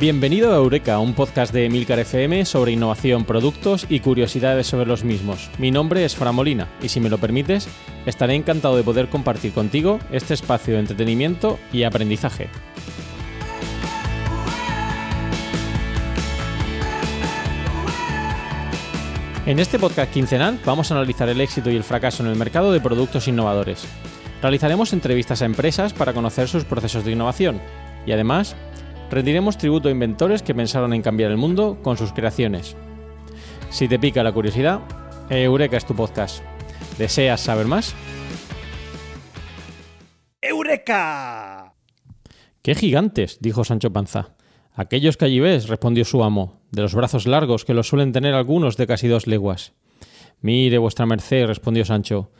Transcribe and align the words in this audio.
Bienvenido 0.00 0.52
a 0.52 0.56
Eureka, 0.56 0.98
un 0.98 1.14
podcast 1.14 1.52
de 1.52 1.66
Emilcar 1.66 2.00
FM 2.00 2.44
sobre 2.46 2.72
innovación, 2.72 3.24
productos 3.24 3.86
y 3.88 4.00
curiosidades 4.00 4.66
sobre 4.66 4.86
los 4.86 5.04
mismos. 5.04 5.50
Mi 5.56 5.70
nombre 5.70 6.04
es 6.04 6.16
Fran 6.16 6.34
Molina 6.34 6.66
y 6.82 6.88
si 6.88 6.98
me 6.98 7.08
lo 7.08 7.18
permites, 7.18 7.68
estaré 8.04 8.34
encantado 8.34 8.76
de 8.76 8.82
poder 8.82 9.08
compartir 9.08 9.52
contigo 9.52 10.00
este 10.10 10.34
espacio 10.34 10.74
de 10.74 10.80
entretenimiento 10.80 11.60
y 11.72 11.84
aprendizaje. 11.84 12.48
En 19.46 19.60
este 19.60 19.78
podcast 19.78 20.12
quincenal 20.12 20.58
vamos 20.64 20.90
a 20.90 20.96
analizar 20.96 21.28
el 21.28 21.40
éxito 21.40 21.70
y 21.70 21.76
el 21.76 21.84
fracaso 21.84 22.24
en 22.24 22.30
el 22.30 22.36
mercado 22.36 22.72
de 22.72 22.80
productos 22.80 23.28
innovadores. 23.28 23.86
Realizaremos 24.42 24.92
entrevistas 24.92 25.40
a 25.40 25.46
empresas 25.46 25.92
para 25.92 26.12
conocer 26.12 26.48
sus 26.48 26.64
procesos 26.64 27.04
de 27.04 27.12
innovación 27.12 27.60
y 28.06 28.12
además 28.12 28.56
rendiremos 29.14 29.56
tributo 29.56 29.86
a 29.86 29.92
inventores 29.92 30.42
que 30.42 30.56
pensaron 30.56 30.92
en 30.92 31.00
cambiar 31.00 31.30
el 31.30 31.36
mundo 31.36 31.78
con 31.82 31.96
sus 31.96 32.12
creaciones. 32.12 32.76
Si 33.70 33.86
te 33.86 34.00
pica 34.00 34.24
la 34.24 34.32
curiosidad, 34.32 34.80
Eureka 35.30 35.76
es 35.76 35.86
tu 35.86 35.94
podcast. 35.94 36.42
¿Deseas 36.98 37.40
saber 37.40 37.66
más? 37.66 37.94
¡Eureka! 40.42 41.74
¡Qué 42.60 42.74
gigantes! 42.74 43.38
dijo 43.40 43.62
Sancho 43.62 43.92
Panza. 43.92 44.34
Aquellos 44.74 45.16
que 45.16 45.26
allí 45.26 45.38
ves, 45.38 45.68
respondió 45.68 46.04
su 46.04 46.24
amo, 46.24 46.60
de 46.72 46.82
los 46.82 46.96
brazos 46.96 47.28
largos 47.28 47.64
que 47.64 47.74
los 47.74 47.86
suelen 47.86 48.10
tener 48.10 48.34
algunos 48.34 48.76
de 48.76 48.88
casi 48.88 49.06
dos 49.06 49.28
leguas. 49.28 49.74
Mire, 50.40 50.78
vuestra 50.78 51.06
merced, 51.06 51.46
respondió 51.46 51.84
Sancho, 51.84 52.32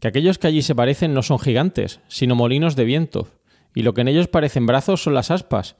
que 0.00 0.08
aquellos 0.08 0.38
que 0.38 0.46
allí 0.46 0.62
se 0.62 0.74
parecen 0.74 1.12
no 1.12 1.22
son 1.22 1.38
gigantes, 1.38 2.00
sino 2.08 2.34
molinos 2.34 2.74
de 2.74 2.84
viento, 2.84 3.28
y 3.74 3.82
lo 3.82 3.92
que 3.92 4.00
en 4.00 4.08
ellos 4.08 4.28
parecen 4.28 4.64
brazos 4.64 5.02
son 5.02 5.12
las 5.12 5.30
aspas, 5.30 5.76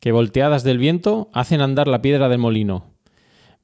que 0.00 0.12
volteadas 0.12 0.62
del 0.62 0.78
viento 0.78 1.30
hacen 1.32 1.60
andar 1.60 1.88
la 1.88 2.02
piedra 2.02 2.28
del 2.28 2.38
molino. 2.38 2.94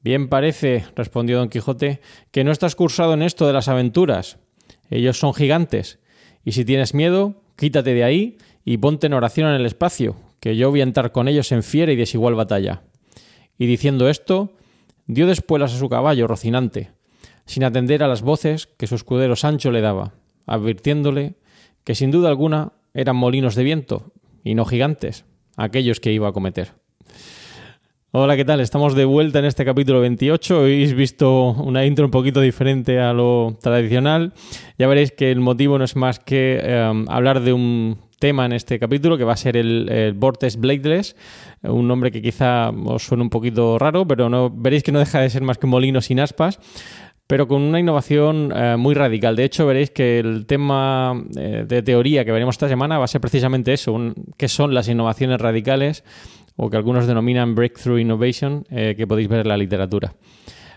Bien 0.03 0.29
parece, 0.29 0.85
respondió 0.97 1.39
don 1.39 1.49
Quijote, 1.49 2.01
que 2.31 2.43
no 2.43 2.51
estás 2.51 2.75
cursado 2.75 3.15
en 3.15 3.23
esto 3.23 3.47
de 3.47 3.53
las 3.53 3.69
aventuras. 3.69 4.39
Ellos 4.91 5.19
son 5.19 5.33
gigantes, 5.33 6.01
y 6.45 6.53
si 6.53 6.65
tienes 6.65 6.95
miedo, 6.95 7.43
quítate 7.57 7.95
de 7.95 8.05
ahí 8.05 8.39
y 8.65 8.79
ponte 8.79 9.07
en 9.07 9.13
oración 9.13 9.49
en 9.49 9.55
el 9.55 9.67
espacio, 9.67 10.17
que 10.41 10.57
yo 10.57 10.71
voy 10.71 10.81
a 10.81 10.85
entrar 10.85 11.13
con 11.13 11.29
ellos 11.29 11.53
en 11.53 11.63
fiera 11.63 11.93
y 11.93 11.97
desigual 11.97 12.35
batalla. 12.35 12.83
Y 13.59 13.67
diciendo 13.67 14.09
esto, 14.09 14.53
dio 15.07 15.27
despuelas 15.27 15.73
a 15.75 15.79
su 15.79 15.89
caballo 15.89 16.27
Rocinante, 16.27 16.91
sin 17.47 17.65
atender 17.65 18.03
a 18.03 18.09
las 18.09 18.23
voces 18.23 18.67
que 18.67 18.87
su 18.87 18.97
escudero 18.97 19.37
Sancho 19.37 19.71
le 19.71 19.81
daba, 19.81 20.15
advirtiéndole 20.47 21.35
que 21.85 21.95
sin 21.95 22.11
duda 22.11 22.29
alguna 22.29 22.73
eran 22.95 23.17
molinos 23.17 23.55
de 23.55 23.65
viento 23.65 24.13
y 24.45 24.55
no 24.55 24.65
gigantes, 24.65 25.25
aquellos 25.57 26.01
que 26.01 26.13
iba 26.13 26.29
a 26.29 26.33
cometer. 26.33 26.73
Hola, 28.15 28.37
¿qué 28.37 28.45
tal? 28.45 28.61
Estamos 28.61 28.95
de 28.95 29.07
vuelta 29.07 29.39
en 29.39 29.47
este 29.47 29.65
capítulo 29.65 30.01
28. 30.01 30.61
Hoy 30.61 30.73
habéis 30.73 30.93
visto 30.93 31.53
una 31.53 31.87
intro 31.87 32.05
un 32.05 32.11
poquito 32.11 32.43
diferente 32.43 33.01
a 33.01 33.15
lo 33.15 33.57
tradicional. 33.63 34.35
Ya 34.79 34.87
veréis 34.87 35.13
que 35.13 35.31
el 35.31 35.41
motivo 35.41 35.79
no 35.79 35.85
es 35.85 35.97
más 35.97 36.19
que 36.19 36.61
eh, 36.63 37.05
hablar 37.09 37.41
de 37.41 37.55
un 37.55 37.97
tema 38.19 38.45
en 38.45 38.53
este 38.53 38.79
capítulo 38.79 39.17
que 39.17 39.25
va 39.25 39.33
a 39.33 39.37
ser 39.37 39.57
el, 39.57 39.89
el 39.89 40.13
Vortex 40.13 40.57
Bladeless, 40.57 41.17
un 41.63 41.89
nombre 41.89 42.13
que 42.13 42.21
quizá 42.21 42.71
os 42.71 43.03
suene 43.03 43.23
un 43.23 43.31
poquito 43.31 43.79
raro, 43.79 44.07
pero 44.07 44.29
no, 44.29 44.49
veréis 44.49 44.83
que 44.83 44.93
no 44.93 44.99
deja 44.99 45.21
de 45.21 45.31
ser 45.31 45.43
más 45.43 45.59
que 45.59 45.67
molino 45.67 46.01
sin 46.01 46.21
aspas 46.21 46.61
pero 47.33 47.49
con 47.49 47.63
una 47.63 47.81
innovación 47.81 48.53
eh, 48.55 48.77
muy 48.77 48.95
radical. 48.95 49.35
De 49.37 49.45
hecho, 49.45 49.65
veréis 49.65 49.91
que 49.91 50.19
el 50.19 50.45
tema 50.45 51.19
eh, 51.35 51.65
de 51.67 51.81
teoría 51.81 52.27
que 52.27 52.31
veremos 52.31 52.57
esta 52.57 52.69
semana 52.69 52.99
va 52.99 53.07
a 53.07 53.09
ser 53.09 53.23
precisamente 53.23 53.73
eso, 53.73 53.95
un, 53.95 54.13
qué 54.37 54.49
son 54.49 54.75
las 54.75 54.87
innovaciones 54.87 55.41
radicales 55.41 56.05
o 56.57 56.69
que 56.69 56.77
algunos 56.77 57.07
denominan 57.07 57.55
breakthrough 57.55 57.97
innovation, 57.97 58.67
eh, 58.69 58.93
que 58.99 59.07
podéis 59.07 59.29
ver 59.29 59.41
en 59.41 59.49
la 59.49 59.57
literatura. 59.57 60.13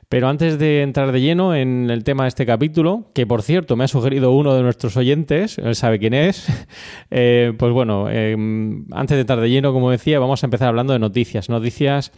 Pero 0.07 0.29
antes 0.29 0.57
de 0.57 0.81
entrar 0.81 1.11
de 1.11 1.19
lleno 1.19 1.53
en 1.53 1.89
el 1.89 2.05
tema 2.05 2.23
de 2.23 2.29
este 2.29 2.45
capítulo, 2.45 3.11
que 3.13 3.27
por 3.27 3.41
cierto 3.41 3.75
me 3.75 3.83
ha 3.83 3.89
sugerido 3.89 4.31
uno 4.31 4.55
de 4.55 4.63
nuestros 4.63 4.95
oyentes, 4.95 5.57
él 5.57 5.75
sabe 5.75 5.99
quién 5.99 6.13
es, 6.13 6.47
pues 7.09 7.73
bueno, 7.73 8.07
antes 8.07 9.17
de 9.17 9.19
entrar 9.19 9.41
de 9.41 9.49
lleno, 9.49 9.73
como 9.73 9.91
decía, 9.91 10.19
vamos 10.19 10.41
a 10.41 10.47
empezar 10.47 10.69
hablando 10.69 10.93
de 10.93 10.99
noticias. 10.99 11.49
Noticias 11.49 12.13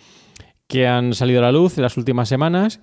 que 0.68 0.86
han 0.86 1.14
salido 1.14 1.40
a 1.40 1.44
la 1.44 1.52
luz 1.52 1.78
en 1.78 1.84
las 1.84 1.98
últimas 1.98 2.30
semanas 2.30 2.82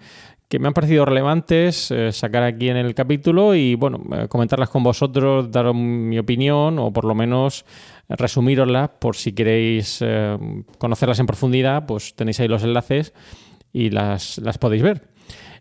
que 0.49 0.59
me 0.59 0.69
han 0.69 0.75
parecido 0.75 1.05
relevantes 1.05 1.91
eh, 1.91 2.13
sacar 2.13 2.43
aquí 2.43 2.69
en 2.69 2.77
el 2.77 2.95
capítulo 2.95 3.55
y 3.55 3.75
bueno, 3.75 4.03
eh, 4.13 4.29
comentarlas 4.29 4.69
con 4.69 4.83
vosotros, 4.83 5.51
daros 5.51 5.75
mi 5.75 6.19
opinión 6.19 6.79
o 6.79 6.93
por 6.93 7.05
lo 7.05 7.15
menos 7.15 7.65
resumiroslas 8.09 8.91
por 9.01 9.17
si 9.17 9.33
queréis 9.33 9.99
eh, 10.01 10.37
conocerlas 10.79 11.19
en 11.19 11.27
profundidad, 11.27 11.87
pues 11.87 12.15
tenéis 12.15 12.41
ahí 12.41 12.49
los 12.49 12.63
enlaces 12.63 13.15
y 13.73 13.91
las, 13.91 14.39
las 14.39 14.59
podéis 14.59 14.83
ver. 14.83 15.09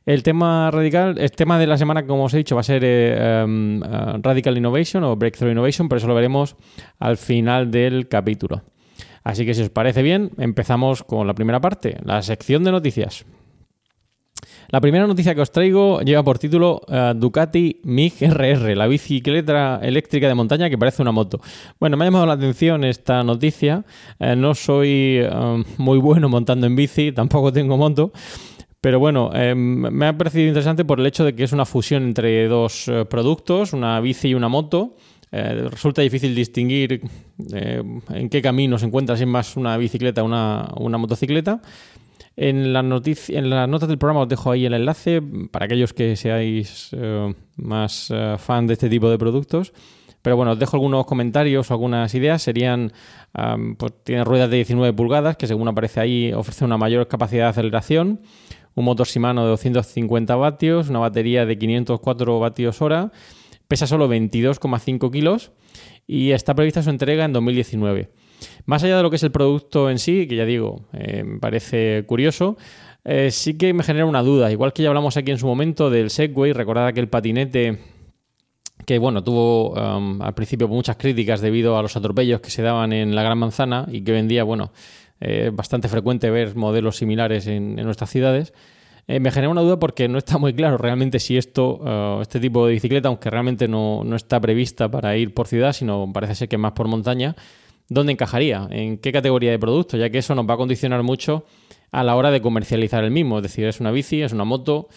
El 0.05 0.21
tema 0.21 0.69
radical, 0.69 1.17
el 1.17 1.31
tema 1.31 1.57
de 1.57 1.65
la 1.65 1.77
semana, 1.77 2.05
como 2.05 2.25
os 2.25 2.33
he 2.33 2.37
dicho, 2.37 2.55
va 2.55 2.61
a 2.61 2.65
ser 2.65 2.83
em, 2.83 3.81
Radical 4.21 4.57
Innovation 4.57 5.01
o 5.05 5.15
Breakthrough 5.15 5.53
Innovation, 5.53 5.87
pero 5.87 5.97
eso 5.99 6.07
lo 6.07 6.15
veremos 6.15 6.57
al 6.99 7.15
final 7.15 7.71
del 7.71 8.09
capítulo. 8.09 8.63
Así 9.23 9.45
que 9.45 9.53
si 9.53 9.61
os 9.61 9.69
parece 9.69 10.01
bien, 10.01 10.31
empezamos 10.37 11.03
con 11.03 11.25
la 11.25 11.33
primera 11.33 11.61
parte, 11.61 11.97
la 12.03 12.21
sección 12.21 12.65
de 12.65 12.71
noticias. 12.71 13.25
La 14.73 14.81
primera 14.81 15.05
noticia 15.05 15.35
que 15.35 15.41
os 15.41 15.51
traigo 15.51 16.01
lleva 16.01 16.23
por 16.23 16.39
título 16.39 16.81
eh, 16.87 17.13
Ducati 17.15 17.81
MIG 17.83 18.13
RR, 18.21 18.75
la 18.75 18.87
bicicleta 18.87 19.79
eléctrica 19.83 20.27
de 20.27 20.33
montaña 20.33 20.67
que 20.67 20.79
parece 20.79 21.03
una 21.03 21.11
moto. 21.11 21.39
Bueno, 21.79 21.95
me 21.95 22.03
ha 22.03 22.07
llamado 22.07 22.25
la 22.25 22.33
atención 22.33 22.83
esta 22.83 23.23
noticia. 23.23 23.85
Eh, 24.19 24.35
no 24.35 24.55
soy 24.55 25.19
eh, 25.21 25.63
muy 25.77 25.99
bueno 25.99 26.27
montando 26.27 26.65
en 26.65 26.75
bici, 26.75 27.11
tampoco 27.11 27.53
tengo 27.53 27.77
moto. 27.77 28.11
Pero 28.81 28.99
bueno, 28.99 29.29
me 29.55 30.07
ha 30.07 30.17
parecido 30.17 30.45
interesante 30.45 30.83
por 30.83 30.99
el 30.99 31.05
hecho 31.05 31.23
de 31.23 31.33
que 31.33 31.45
es 31.45 31.53
una 31.53 31.65
fusión 31.65 32.03
entre 32.03 32.49
dos 32.49 32.91
productos, 33.09 33.71
una 33.71 33.97
bici 34.01 34.29
y 34.29 34.33
una 34.33 34.49
moto. 34.49 34.97
resulta 35.31 36.01
difícil 36.01 36.35
distinguir 36.35 36.99
en 37.53 38.29
qué 38.29 38.41
camino 38.41 38.77
se 38.77 38.85
encuentra, 38.85 39.15
si 39.15 39.23
es 39.23 39.29
más 39.29 39.55
una 39.55 39.77
bicicleta 39.77 40.21
o 40.21 40.25
una 40.25 40.97
motocicleta. 40.97 41.61
En, 42.35 42.73
la 42.73 42.79
en 42.79 43.49
las 43.49 43.69
notas 43.69 43.87
del 43.87 43.97
programa 43.99 44.21
os 44.21 44.29
dejo 44.29 44.51
ahí 44.51 44.65
el 44.65 44.73
enlace 44.73 45.21
para 45.51 45.65
aquellos 45.65 45.93
que 45.93 46.15
seáis 46.15 46.89
eh, 46.93 47.33
más 47.57 48.09
eh, 48.11 48.35
fan 48.39 48.65
de 48.65 48.73
este 48.73 48.89
tipo 48.89 49.09
de 49.09 49.17
productos. 49.17 49.73
Pero 50.23 50.37
bueno, 50.37 50.53
os 50.53 50.59
dejo 50.59 50.77
algunos 50.77 51.05
comentarios 51.05 51.69
o 51.69 51.73
algunas 51.73 52.15
ideas. 52.15 52.41
Serían, 52.41 52.93
pues 53.77 53.93
tiene 54.05 54.23
ruedas 54.23 54.49
de 54.49 54.55
19 54.55 54.93
pulgadas, 54.93 55.35
que 55.35 55.47
según 55.47 55.67
aparece 55.67 55.99
ahí 55.99 56.31
ofrece 56.31 56.63
una 56.63 56.77
mayor 56.77 57.09
capacidad 57.09 57.43
de 57.43 57.49
aceleración, 57.49 58.21
un 58.73 58.85
motor 58.85 59.05
Shimano 59.05 59.43
de 59.43 59.49
250 59.49 60.35
vatios, 60.37 60.89
una 60.89 60.99
batería 60.99 61.45
de 61.45 61.57
504 61.57 62.39
vatios 62.39 62.81
hora, 62.81 63.11
pesa 63.67 63.85
solo 63.85 64.07
22,5 64.07 65.11
kilos 65.11 65.51
y 66.07 66.31
está 66.31 66.55
prevista 66.55 66.81
su 66.81 66.89
entrega 66.89 67.25
en 67.25 67.33
2019. 67.33 68.09
Más 68.65 68.83
allá 68.83 68.97
de 68.97 69.03
lo 69.03 69.09
que 69.09 69.17
es 69.17 69.23
el 69.23 69.31
producto 69.31 69.89
en 69.89 69.99
sí, 69.99 70.27
que 70.27 70.35
ya 70.35 70.45
digo, 70.45 70.85
eh, 70.93 71.23
me 71.23 71.39
parece 71.39 72.03
curioso, 72.05 72.57
Eh, 73.05 73.31
sí 73.31 73.57
que 73.57 73.73
me 73.73 73.83
genera 73.83 74.05
una 74.05 74.21
duda, 74.23 74.49
igual 74.49 74.71
que 74.71 74.81
ya 74.81 74.87
hablamos 74.87 75.17
aquí 75.17 75.29
en 75.29 75.37
su 75.37 75.45
momento 75.45 75.89
del 75.89 76.09
Segway, 76.09 76.53
recordad 76.53 76.93
que 76.93 77.01
el 77.01 77.09
patinete 77.09 77.79
que 78.85 78.97
bueno, 78.97 79.23
tuvo 79.23 79.71
um, 79.71 80.21
al 80.21 80.33
principio 80.33 80.67
muchas 80.67 80.97
críticas 80.97 81.41
debido 81.41 81.77
a 81.77 81.81
los 81.81 81.95
atropellos 81.95 82.41
que 82.41 82.49
se 82.49 82.61
daban 82.61 82.93
en 82.93 83.15
la 83.15 83.23
Gran 83.23 83.37
Manzana 83.37 83.87
y 83.91 84.01
que 84.01 84.11
vendía 84.11 84.43
bueno, 84.43 84.71
es 85.19 85.55
bastante 85.55 85.87
frecuente 85.87 86.29
ver 86.29 86.55
modelos 86.55 86.97
similares 86.97 87.47
en, 87.47 87.75
nuestras 87.75 88.09
ciudades. 88.09 88.53
Eh, 89.07 89.19
me 89.19 89.31
genera 89.31 89.49
una 89.49 89.61
duda 89.61 89.79
porque 89.79 90.07
no 90.07 90.17
está 90.17 90.37
muy 90.37 90.53
claro 90.53 90.77
realmente 90.77 91.19
si 91.19 91.37
esto, 91.37 91.77
uh, 91.77 92.21
este 92.21 92.39
tipo 92.39 92.65
de 92.65 92.73
bicicleta, 92.73 93.09
aunque 93.09 93.29
realmente 93.29 93.67
no, 93.67 94.03
no, 94.03 94.15
está 94.15 94.39
prevista 94.39 94.89
para 94.89 95.15
ir 95.17 95.33
por 95.33 95.47
ciudad, 95.47 95.73
sino 95.73 96.09
parece 96.13 96.35
ser 96.35 96.49
que 96.49 96.57
más 96.57 96.71
por 96.71 96.87
montaña, 96.87 97.35
¿dónde 97.89 98.13
encajaría? 98.13 98.67
¿En 98.71 98.97
qué 98.97 99.11
categoría 99.11 99.51
de 99.51 99.59
producto? 99.59 99.97
Ya 99.97 100.09
que 100.09 100.19
eso 100.19 100.35
nos 100.35 100.47
va 100.49 100.55
a 100.55 100.57
condicionar 100.57 101.03
mucho 101.03 101.45
a 101.91 102.03
la 102.03 102.15
hora 102.15 102.31
de 102.31 102.41
comercializar 102.41 103.03
el 103.03 103.11
mismo. 103.11 103.37
Es 103.37 103.43
decir, 103.43 103.65
es 103.65 103.79
una 103.79 103.91
bici, 103.91 104.21
es 104.21 104.33
una 104.33 104.43
moto. 104.43 104.87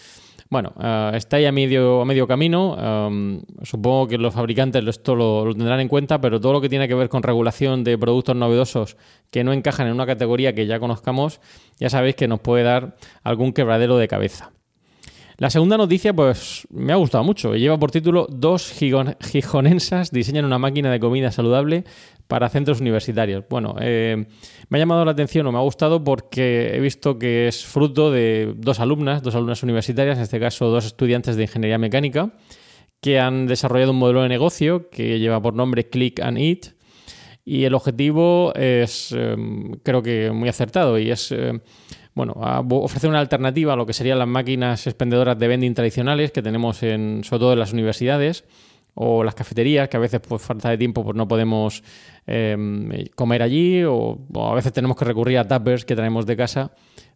Bueno, 0.49 0.73
uh, 0.77 1.15
está 1.15 1.37
ahí 1.37 1.45
a 1.45 1.51
medio, 1.51 2.01
a 2.01 2.05
medio 2.05 2.25
camino. 2.25 2.75
Um, 2.75 3.41
supongo 3.63 4.07
que 4.07 4.17
los 4.17 4.33
fabricantes 4.33 4.85
esto 4.87 5.15
lo, 5.15 5.53
tendrán 5.53 5.79
en 5.81 5.89
cuenta, 5.89 6.21
pero 6.21 6.39
todo 6.39 6.53
lo 6.53 6.61
que 6.61 6.69
tiene 6.69 6.87
que 6.87 6.95
ver 6.95 7.09
con 7.09 7.21
regulación 7.21 7.83
de 7.83 7.97
productos 7.97 8.35
novedosos 8.35 8.97
que 9.29 9.43
no 9.43 9.51
encajan 9.51 9.87
en 9.87 9.93
una 9.93 10.05
categoría 10.05 10.53
que 10.53 10.65
ya 10.65 10.79
conozcamos, 10.79 11.41
ya 11.79 11.89
sabéis 11.89 12.15
que 12.15 12.27
nos 12.27 12.39
puede 12.39 12.63
dar 12.63 12.95
algún 13.23 13.51
quebradero 13.51 13.97
de 13.97 14.07
cabeza. 14.07 14.51
La 15.39 15.51
segunda 15.51 15.77
noticia, 15.77 16.15
pues 16.15 16.67
me 16.71 16.93
ha 16.93 16.95
gustado 16.95 17.23
mucho. 17.23 17.53
Lleva 17.55 17.77
por 17.77 17.91
título 17.91 18.25
Dos 18.27 18.71
gijonensas 18.71 20.09
diseñan 20.09 20.45
una 20.45 20.57
máquina 20.57 20.91
de 20.91 20.99
comida 20.99 21.31
saludable 21.31 21.83
para 22.27 22.49
centros 22.49 22.81
universitarios. 22.81 23.45
Bueno, 23.49 23.75
eh, 23.79 24.25
me 24.69 24.77
ha 24.77 24.79
llamado 24.79 25.05
la 25.05 25.11
atención 25.11 25.47
o 25.47 25.51
me 25.51 25.57
ha 25.57 25.61
gustado 25.61 26.03
porque 26.03 26.75
he 26.75 26.79
visto 26.79 27.17
que 27.17 27.47
es 27.47 27.65
fruto 27.65 28.11
de 28.11 28.53
dos 28.57 28.79
alumnas, 28.79 29.23
dos 29.23 29.35
alumnas 29.35 29.63
universitarias, 29.63 30.17
en 30.17 30.23
este 30.23 30.39
caso 30.39 30.67
dos 30.67 30.85
estudiantes 30.85 31.35
de 31.35 31.43
ingeniería 31.43 31.77
mecánica, 31.77 32.33
que 33.01 33.19
han 33.19 33.47
desarrollado 33.47 33.91
un 33.91 33.99
modelo 33.99 34.23
de 34.23 34.29
negocio 34.29 34.89
que 34.89 35.19
lleva 35.19 35.41
por 35.41 35.53
nombre 35.53 35.89
Click 35.89 36.19
and 36.19 36.37
Eat. 36.37 36.77
Y 37.45 37.63
el 37.63 37.75
objetivo 37.75 38.53
es, 38.55 39.15
eh, 39.17 39.35
creo 39.83 40.03
que 40.03 40.31
muy 40.31 40.49
acertado, 40.49 40.99
y 40.99 41.11
es 41.11 41.31
eh, 41.31 41.61
bueno, 42.13 42.33
ofrecer 42.33 43.09
una 43.09 43.19
alternativa 43.19 43.71
a 43.71 43.75
lo 43.77 43.85
que 43.85 43.93
serían 43.93 44.19
las 44.19 44.27
máquinas 44.27 44.85
expendedoras 44.85 45.39
de 45.39 45.47
vending 45.47 45.73
tradicionales 45.73 46.31
que 46.31 46.41
tenemos 46.41 46.83
en, 46.83 47.23
sobre 47.23 47.39
todo 47.39 47.53
en 47.53 47.59
las 47.59 47.71
universidades 47.71 48.43
o 48.99 49.23
las 49.23 49.35
cafeterías, 49.35 49.87
que 49.89 49.97
a 49.97 49.99
veces 49.99 50.19
por 50.19 50.39
falta 50.39 50.69
de 50.69 50.77
tiempo 50.77 51.03
pues, 51.03 51.15
no 51.15 51.27
podemos 51.27 51.83
em, 52.25 52.89
comer 53.15 53.43
allí, 53.43 53.83
o, 53.83 54.17
a 54.35 54.55
veces 54.55 54.73
tenemos 54.73 54.97
que 54.97 55.05
recurrir 55.05 55.37
a 55.37 55.47
tappers 55.47 55.85
que 55.85 55.95
traemos 55.95 56.25
de 56.25 56.35
casa 56.35 56.71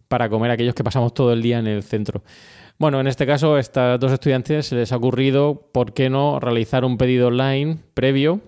para 0.07 0.29
comer 0.29 0.51
aquellos 0.51 0.75
que 0.75 0.83
pasamos 0.83 1.13
todo 1.13 1.33
el 1.33 1.41
día 1.41 1.57
en 1.57 1.65
el 1.65 1.81
centro. 1.81 2.21
Bueno, 2.77 2.99
en 2.99 3.07
este 3.07 3.25
caso, 3.25 3.55
a 3.55 3.59
estas 3.59 3.99
dos 3.99 4.11
estudiantes 4.11 4.67
se 4.67 4.75
les 4.75 4.91
ha 4.91 4.97
ocurrido, 4.97 5.69
¿por 5.71 5.93
qué 5.93 6.09
no 6.09 6.39
realizar 6.39 6.85
un 6.85 6.97
pedido 6.97 7.29
online 7.29 7.79
previo 7.95 8.41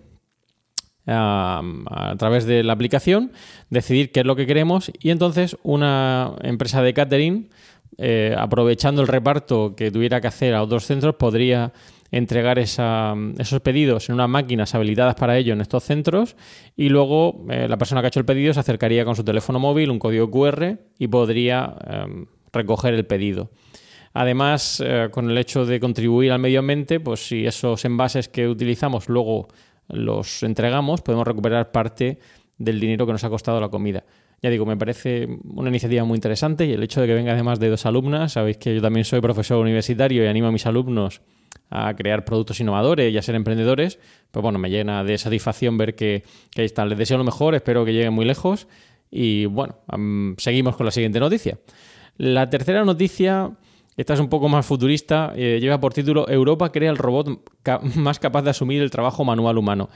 a, 1.07 2.15
través 2.17 2.45
de 2.45 2.63
la 2.63 2.73
aplicación, 2.73 3.31
decidir 3.69 4.11
qué 4.11 4.21
es 4.21 4.25
lo 4.25 4.35
que 4.35 4.45
queremos 4.45 4.91
y 4.99 5.09
entonces 5.09 5.57
una 5.63 6.35
empresa 6.41 6.81
de 6.81 6.93
catering, 6.93 7.49
eh, 7.97 8.35
aprovechando 8.37 9.01
el 9.01 9.07
reparto 9.07 9.75
que 9.75 9.91
tuviera 9.91 10.21
que 10.21 10.27
hacer 10.27 10.53
a 10.53 10.63
otros 10.63 10.85
centros, 10.85 11.15
podría 11.15 11.73
entregar 12.13 12.59
esos 12.59 13.59
pedidos 13.63 14.07
en 14.07 14.15
unas 14.15 14.29
máquinas 14.29 14.75
habilitadas 14.75 15.15
para 15.15 15.35
ello 15.35 15.53
en 15.53 15.61
estos 15.61 15.83
centros 15.83 16.35
y 16.77 16.89
luego 16.89 17.43
eh, 17.49 17.67
la 17.67 17.77
persona 17.77 18.01
que 18.01 18.05
ha 18.05 18.09
hecho 18.09 18.19
el 18.19 18.25
pedido 18.25 18.53
se 18.53 18.59
acercaría 18.59 19.03
con 19.03 19.15
su 19.15 19.23
teléfono 19.23 19.57
móvil, 19.57 19.89
un 19.89 19.97
código 19.97 20.29
QR 20.29 20.77
y 20.99 21.07
podría 21.07 21.75
em, 21.87 22.27
recoger 22.51 22.93
el 22.93 23.07
pedido. 23.07 23.49
Además, 24.13 24.79
eh, 24.85 25.09
con 25.09 25.31
el 25.31 25.37
hecho 25.39 25.65
de 25.65 25.79
contribuir 25.79 26.31
al 26.31 26.37
medio 26.37 26.59
ambiente, 26.59 26.99
pues 26.99 27.27
si 27.27 27.47
esos 27.47 27.83
envases 27.83 28.29
que 28.29 28.47
utilizamos 28.47 29.09
luego 29.09 29.47
los 29.87 30.43
entregamos, 30.43 31.01
podemos 31.01 31.25
recuperar 31.25 31.71
parte 31.71 32.19
del 32.59 32.79
dinero 32.79 33.07
que 33.07 33.13
nos 33.13 33.23
ha 33.23 33.29
costado 33.29 33.59
la 33.59 33.69
comida. 33.69 34.03
Ya 34.43 34.49
digo, 34.49 34.65
me 34.65 34.75
parece 34.75 35.25
una 35.45 35.69
iniciativa 35.69 36.03
muy 36.03 36.17
interesante 36.17 36.65
y 36.65 36.73
el 36.73 36.83
hecho 36.83 36.99
de 36.99 37.07
que 37.07 37.13
venga 37.13 37.31
además 37.31 37.61
de 37.61 37.69
dos 37.69 37.85
alumnas, 37.85 38.33
sabéis 38.33 38.57
que 38.57 38.75
yo 38.75 38.81
también 38.81 39.05
soy 39.05 39.21
profesor 39.21 39.57
universitario 39.57 40.21
y 40.21 40.27
animo 40.27 40.47
a 40.47 40.51
mis 40.51 40.65
alumnos 40.65 41.21
a 41.69 41.95
crear 41.95 42.25
productos 42.25 42.59
innovadores 42.59 43.13
y 43.13 43.17
a 43.17 43.21
ser 43.21 43.35
emprendedores, 43.35 43.99
pues 44.31 44.43
bueno, 44.43 44.59
me 44.59 44.69
llena 44.69 45.05
de 45.05 45.17
satisfacción 45.17 45.77
ver 45.77 45.95
que, 45.95 46.23
que 46.51 46.65
están. 46.65 46.89
Les 46.89 46.97
deseo 46.97 47.17
lo 47.17 47.23
mejor, 47.23 47.55
espero 47.55 47.85
que 47.85 47.93
lleguen 47.93 48.13
muy 48.13 48.25
lejos 48.25 48.67
y 49.09 49.45
bueno, 49.45 49.77
seguimos 50.37 50.75
con 50.75 50.87
la 50.87 50.91
siguiente 50.91 51.21
noticia. 51.21 51.57
La 52.17 52.49
tercera 52.49 52.83
noticia, 52.83 53.49
esta 53.95 54.13
es 54.13 54.19
un 54.19 54.29
poco 54.29 54.49
más 54.49 54.65
futurista, 54.65 55.33
eh, 55.35 55.59
lleva 55.61 55.79
por 55.79 55.93
título 55.93 56.27
Europa 56.29 56.71
crea 56.71 56.89
el 56.89 56.97
robot 56.97 57.49
más 57.95 58.19
capaz 58.19 58.41
de 58.41 58.49
asumir 58.49 58.81
el 58.81 58.91
trabajo 58.91 59.23
manual 59.23 59.57
humano. 59.57 59.89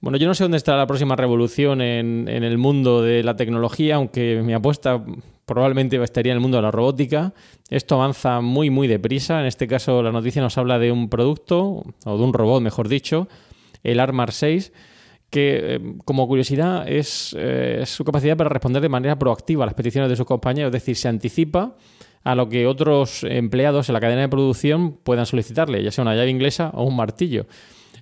Bueno, 0.00 0.16
yo 0.16 0.28
no 0.28 0.34
sé 0.34 0.44
dónde 0.44 0.56
está 0.56 0.76
la 0.76 0.86
próxima 0.86 1.14
revolución 1.14 1.82
en, 1.82 2.26
el 2.26 2.56
mundo 2.56 3.02
de 3.02 3.22
la 3.22 3.36
tecnología, 3.36 3.96
aunque 3.96 4.40
mi 4.42 4.54
apuesta 4.54 5.04
probablemente 5.44 6.02
estaría 6.02 6.32
en 6.32 6.36
el 6.36 6.40
mundo 6.40 6.56
de 6.56 6.62
la 6.62 6.70
robótica. 6.70 7.34
Esto 7.68 7.96
avanza 7.96 8.40
muy, 8.40 8.70
muy 8.70 8.88
deprisa. 8.88 9.40
En 9.40 9.46
este 9.46 9.68
caso, 9.68 10.02
la 10.02 10.10
noticia 10.10 10.40
nos 10.40 10.56
habla 10.56 10.78
de 10.78 10.90
un 10.90 11.10
producto, 11.10 11.84
o 12.06 12.16
de 12.16 12.24
un 12.24 12.32
robot, 12.32 12.62
mejor 12.62 12.88
dicho, 12.88 13.28
el 13.82 14.00
Armar 14.00 14.32
6, 14.32 14.72
que 15.28 15.74
eh, 15.74 15.80
como 16.06 16.26
curiosidad 16.26 16.88
es, 16.88 17.36
eh, 17.38 17.82
su 17.84 18.02
capacidad 18.02 18.38
para 18.38 18.48
responder 18.48 18.80
de 18.80 18.88
manera 18.88 19.18
proactiva 19.18 19.64
a 19.64 19.66
las 19.66 19.74
peticiones 19.74 20.08
de 20.08 20.16
sus 20.16 20.24
compañeros, 20.24 20.68
es 20.68 20.80
decir, 20.80 20.96
se 20.96 21.08
anticipa 21.08 21.76
a 22.22 22.34
lo 22.34 22.48
que 22.48 22.66
otros 22.66 23.24
empleados 23.24 23.88
en 23.88 23.94
la 23.94 24.00
cadena 24.00 24.22
de 24.22 24.28
producción 24.28 24.98
puedan 25.02 25.26
solicitarle, 25.26 25.82
ya 25.82 25.90
sea 25.90 26.02
una 26.02 26.14
llave 26.14 26.30
inglesa 26.30 26.70
o 26.74 26.84
un 26.84 26.96
martillo. 26.96 27.46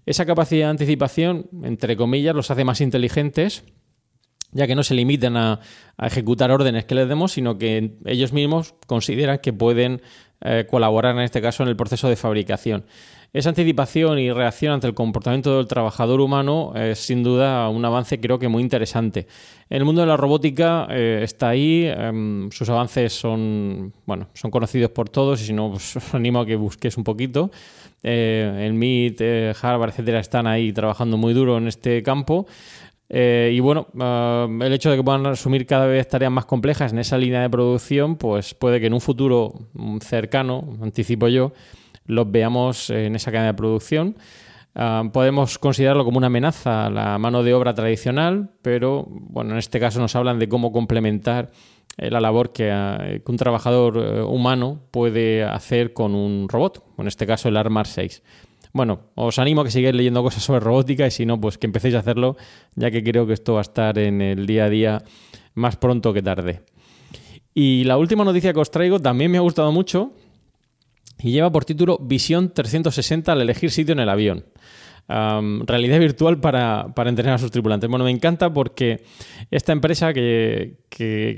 Esa 0.06 0.26
capacidad 0.26 0.66
de 0.66 0.70
anticipación, 0.70 1.48
entre 1.62 1.96
comillas, 1.96 2.34
los 2.34 2.50
hace 2.50 2.64
más 2.64 2.80
inteligentes, 2.80 3.64
ya 4.52 4.66
que 4.66 4.74
no 4.74 4.82
se 4.82 4.94
limitan 4.94 5.36
a, 5.36 5.60
ejecutar 6.00 6.50
órdenes 6.50 6.84
que 6.84 6.94
les 6.94 7.08
demos, 7.08 7.32
sino 7.32 7.58
que 7.58 7.98
ellos 8.06 8.32
mismos 8.32 8.74
consideran 8.86 9.38
que 9.38 9.52
pueden 9.52 10.00
eh, 10.40 10.66
colaborar 10.70 11.16
en 11.16 11.22
este 11.22 11.42
caso 11.42 11.62
en 11.62 11.68
el 11.68 11.76
proceso 11.76 12.08
de 12.08 12.16
fabricación. 12.16 12.86
Esa 13.30 13.50
anticipación 13.50 14.18
y 14.18 14.32
reacción 14.32 14.72
ante 14.72 14.86
el 14.86 14.94
comportamiento 14.94 15.58
del 15.58 15.66
trabajador 15.66 16.22
humano 16.22 16.72
es 16.74 16.98
sin 16.98 17.22
duda 17.22 17.68
un 17.68 17.84
avance 17.84 18.18
creo 18.18 18.38
que 18.38 18.48
muy 18.48 18.62
interesante. 18.62 19.26
El 19.68 19.84
mundo 19.84 20.00
de 20.00 20.06
la 20.06 20.16
robótica 20.16 20.86
eh, 20.90 21.20
está 21.22 21.50
ahí, 21.50 21.84
em, 21.84 22.50
sus 22.50 22.70
avances 22.70 23.12
son, 23.12 23.92
bueno, 24.06 24.28
son 24.32 24.50
conocidos 24.50 24.92
por 24.92 25.10
todos 25.10 25.42
y 25.42 25.46
si 25.46 25.52
no, 25.52 25.72
pues, 25.72 25.96
os 25.96 26.14
animo 26.14 26.40
a 26.40 26.46
que 26.46 26.56
busquéis 26.56 26.96
un 26.96 27.04
poquito. 27.04 27.50
Eh, 28.02 28.64
el 28.66 28.72
MIT, 28.72 29.20
eh, 29.20 29.54
Harvard, 29.60 29.90
etcétera, 29.90 30.20
están 30.20 30.46
ahí 30.46 30.72
trabajando 30.72 31.18
muy 31.18 31.34
duro 31.34 31.58
en 31.58 31.68
este 31.68 32.02
campo. 32.02 32.46
y 33.10 33.60
bueno, 33.60 33.88
el 34.60 34.72
hecho 34.72 34.90
de 34.90 34.96
que 34.96 35.02
puedan 35.02 35.26
asumir 35.26 35.66
cada 35.66 35.86
vez 35.86 36.08
tareas 36.08 36.32
más 36.32 36.44
complejas 36.46 36.92
en 36.92 36.98
esa 36.98 37.16
línea 37.18 37.40
de 37.42 37.50
producción, 37.50 38.16
pues 38.16 38.54
puede 38.54 38.80
que 38.80 38.86
en 38.86 38.94
un 38.94 39.00
futuro 39.00 39.52
cercano, 40.00 40.76
anticipo 40.82 41.28
yo, 41.28 41.52
los 42.08 42.30
veamos 42.30 42.90
en 42.90 43.14
esa 43.14 43.30
cadena 43.30 43.52
de 43.52 43.54
producción. 43.54 44.16
Ah, 44.74 45.04
podemos 45.12 45.58
considerarlo 45.58 46.04
como 46.04 46.18
una 46.18 46.26
amenaza 46.26 46.86
a 46.86 46.90
la 46.90 47.18
mano 47.18 47.42
de 47.42 47.54
obra 47.54 47.74
tradicional, 47.74 48.50
pero 48.62 49.06
bueno, 49.08 49.52
en 49.52 49.58
este 49.58 49.78
caso 49.78 50.00
nos 50.00 50.16
hablan 50.16 50.38
de 50.38 50.48
cómo 50.48 50.72
complementar 50.72 51.50
eh, 51.96 52.10
la 52.10 52.20
labor 52.20 52.52
ah, 52.70 52.98
que, 53.02 53.22
un 53.26 53.36
trabajador 53.36 53.96
eh, 53.96 54.22
humano 54.22 54.80
puede 54.90 55.44
hacer 55.44 55.92
con 55.92 56.14
un 56.14 56.48
robot, 56.48 56.84
en 56.98 57.06
este 57.06 57.26
caso 57.26 57.48
el 57.48 57.56
Armar 57.56 57.86
6. 57.86 58.22
Bueno, 58.72 59.00
os 59.14 59.38
animo 59.38 59.62
a 59.62 59.64
que 59.64 59.70
sigáis 59.70 59.94
leyendo 59.94 60.22
cosas 60.22 60.42
sobre 60.42 60.60
robótica 60.60 61.06
y 61.06 61.10
si 61.10 61.26
no, 61.26 61.40
pues 61.40 61.58
que 61.58 61.66
empecéis 61.66 61.94
a 61.94 62.00
hacerlo, 62.00 62.36
ya 62.74 62.90
que 62.90 63.02
creo 63.02 63.26
que 63.26 63.32
esto 63.32 63.54
va 63.54 63.60
a 63.60 63.62
estar 63.62 63.98
en 63.98 64.20
el 64.20 64.46
día 64.46 64.66
a 64.66 64.70
día 64.70 65.02
más 65.54 65.76
pronto 65.76 66.12
que 66.12 66.22
tarde. 66.22 66.62
Y 67.52 67.82
la 67.84 67.98
última 67.98 68.24
noticia 68.24 68.52
que 68.52 68.60
os 68.60 68.70
traigo 68.70 69.00
también 69.00 69.32
me 69.32 69.38
ha 69.38 69.40
gustado 69.40 69.72
mucho, 69.72 70.12
y 71.22 71.32
lleva 71.32 71.50
por 71.50 71.64
título 71.64 71.98
Visión 71.98 72.52
360 72.52 73.32
al 73.32 73.40
elegir 73.40 73.70
sitio 73.70 73.92
en 73.92 74.00
el 74.00 74.08
avión. 74.08 74.44
realidad 75.08 75.98
virtual 75.98 76.38
para, 76.40 76.92
entrenar 77.06 77.34
a 77.34 77.38
sus 77.38 77.50
tripulantes. 77.50 77.88
Bueno, 77.88 78.04
me 78.04 78.10
encanta 78.10 78.52
porque 78.52 79.02
esta 79.50 79.72
empresa 79.72 80.12
que, 80.12 80.76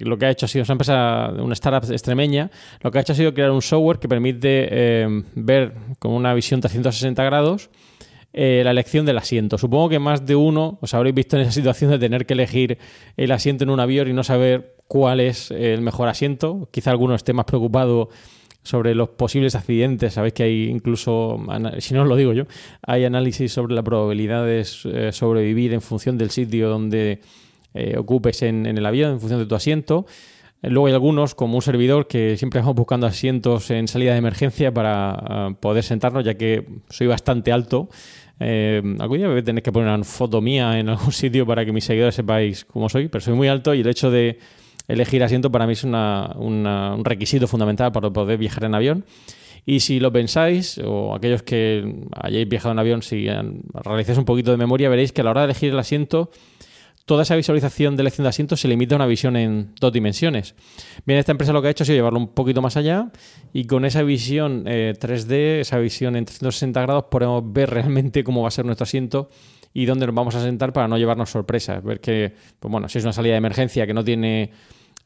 lo 0.01 0.19
que 0.19 0.27
ha 0.27 0.31
hecho 0.31 0.47
ha 0.47 0.49
sido, 0.49 0.65
una 0.65 0.73
empresa, 0.73 1.33
una 1.39 1.55
startup 1.55 1.91
extremeña, 1.91 2.51
lo 2.81 2.91
que 2.91 2.99
ha 2.99 3.01
hecho 3.01 3.13
ha 3.13 3.17
sido 3.17 3.33
crear 3.33 3.51
un 3.51 3.63
software 3.63 3.99
que 3.99 4.09
permite 4.09 5.03
em, 5.03 5.25
ver 5.35 5.75
con 5.99 6.13
una 6.13 6.35
visión 6.35 6.61
360 6.61 7.23
grados 7.25 7.71
eh, 8.33 8.63
la 8.65 8.71
elección 8.71 9.07
del 9.07 9.19
asiento. 9.19 9.59
Supongo 9.59 9.89
que 9.89 9.99
más 9.99 10.25
de 10.25 10.37
uno 10.37 10.79
os 10.81 10.95
habréis 10.95 11.17
visto 11.17 11.37
en 11.37 11.43
esa 11.43 11.51
situación 11.51 11.91
de 11.91 11.99
tener 11.99 12.27
que 12.27 12.35
elegir 12.35 12.79
el 13.17 13.33
asiento 13.33 13.65
en 13.65 13.71
un 13.71 13.81
avión 13.81 14.07
y 14.09 14.13
no 14.13 14.23
saber 14.23 14.77
cuál 14.87 15.19
es 15.19 15.51
el 15.51 15.81
mejor 15.81 16.09
asiento. 16.09 16.69
Quizá 16.71 16.93
alguno 16.93 17.17
esté 17.17 17.33
más 17.33 17.45
preocupado 17.45 18.09
sobre 18.63 18.95
los 18.95 19.11
posibles 19.11 19.55
accidentes. 19.55 20.15
Sabéis 20.15 20.35
que 20.35 20.43
hay 20.43 20.69
incluso, 20.69 21.39
si 21.79 21.95
no 21.95 22.03
os 22.03 22.09
lo 22.09 22.17
digo 22.17 22.33
yo, 22.33 22.45
hay 22.87 23.05
análisis 23.05 23.53
sobre 23.53 23.75
la 23.75 23.83
probabilidad 23.83 24.45
de 24.45 24.61
eh, 24.61 25.13
sobrevivir 25.13 25.73
en 25.73 25.81
función 25.81 26.19
del 26.19 26.31
sitio 26.31 26.69
donde 26.69 27.21
eh, 27.75 27.97
ocupes 27.97 28.43
en, 28.43 28.67
el 28.67 28.85
avión, 28.85 29.13
en 29.13 29.21
función 29.21 29.41
de 29.41 29.47
tu 29.47 29.55
asiento. 29.55 30.07
Luego 30.63 30.89
hay 30.89 30.93
algunos, 30.93 31.35
como 31.35 31.55
un 31.55 31.63
servidor, 31.63 32.07
que 32.07 32.37
siempre 32.37 32.61
vamos 32.61 32.75
buscando 32.75 33.07
asientos 33.07 33.71
en 33.71 33.89
salida 33.89 34.13
de 34.13 34.19
emergencia 34.19 34.75
para 34.75 35.49
eh, 35.51 35.55
poder 35.59 35.83
sentarnos, 35.83 36.25
ya 36.25 36.35
que 36.35 36.67
soy 36.91 37.07
bastante 37.07 37.51
alto. 37.51 37.89
Eh, 38.41 38.83
algún 38.99 39.19
día 39.19 39.29
voy 39.29 39.39
a 39.39 39.45
tener 39.45 39.63
que 39.63 39.73
poner 39.73 39.89
una 39.89 40.05
foto 40.05 40.41
mía 40.41 40.79
en 40.79 40.89
algún 40.89 41.13
sitio 41.13 41.47
para 41.47 41.65
que 41.65 41.73
mis 41.73 41.85
seguidores 41.85 42.15
sepáis 42.15 42.65
cómo 42.65 42.89
soy, 42.89 43.09
pero 43.09 43.23
soy 43.23 43.35
muy 43.35 43.49
alto 43.49 43.73
y 43.75 43.81
el 43.81 43.87
hecho 43.87 44.11
de 44.11 44.39
elegir 44.93 45.23
asiento 45.23 45.51
para 45.51 45.67
mí 45.67 45.73
es 45.73 45.85
un 45.85 47.03
requisito 47.05 47.47
fundamental 47.47 47.93
para 47.93 48.11
poder 48.11 48.39
viajar 48.39 48.65
en 48.65 48.75
avión. 48.75 49.05
Y 49.67 49.81
si 49.81 50.01
lo 50.01 50.13
pensáis, 50.13 50.81
o 50.85 51.15
aquellos 51.15 51.43
que 51.43 52.07
hayáis 52.15 52.49
viajado 52.49 52.73
en 52.73 52.79
avión, 52.79 53.03
si 53.03 53.27
realizáis 53.73 54.19
un 54.19 54.25
poquito 54.25 54.51
de 54.51 54.57
memoria, 54.57 54.89
veréis 54.89 55.13
que 55.13 55.21
a 55.21 55.25
la 55.25 55.31
hora 55.31 55.41
de 55.43 55.47
elegir 55.47 55.73
el 55.73 55.79
asiento, 55.79 56.31
toda 57.05 57.25
esa 57.25 57.37
visualización 57.37 57.97
de 57.97 58.03
elección 58.03 58.23
de 58.23 58.29
asiento 58.29 58.57
se 58.57 58.69
limita 58.69 58.95
a 58.95 58.97
una 58.97 59.07
visión 59.07 59.37
en 59.37 59.73
dos 59.81 59.93
dimensiones. 59.93 60.55
Bien, 61.05 61.19
esta 61.19 61.33
empresa 61.33 61.53
lo 61.53 61.61
que 61.61 61.69
ha 61.69 61.71
hecho 61.73 61.83
ha 61.83 61.87
sido 61.87 61.97
llevarlo 61.97 62.19
un 62.19 62.29
poquito 62.29 62.63
más 62.63 62.77
allá 62.77 63.11
y 63.53 63.65
con 63.65 63.85
esa 63.85 64.03
visión 64.03 64.65
3D, 64.65 65.33
eh, 65.33 65.61
esa 65.61 65.79
visión 65.79 66.17
en 66.17 66.25
360 66.25 66.81
grados, 66.83 67.05
podemos 67.11 67.43
ver 67.53 67.71
realmente 67.71 68.23
cómo 68.23 68.43
va 68.43 68.49
a 68.49 68.53
ser 68.53 68.65
nuestro 68.65 68.85
asiento 68.85 69.29
y 69.73 69.87
dónde 69.87 70.07
nos 70.07 70.15
vamos 70.15 70.35
a 70.35 70.43
sentar 70.43 70.73
para 70.73 70.89
no 70.89 70.99
llevarnos 70.99 71.31
sorpresas. 71.31 71.83
Ver 71.83 72.01
que, 72.01 72.33
pues 72.59 72.71
bueno, 72.71 72.89
si 72.89 72.99
es 72.99 73.05
una 73.05 73.13
salida 73.13 73.33
de 73.33 73.39
emergencia 73.39 73.87
que 73.87 73.95
no 73.95 74.05
tiene 74.05 74.51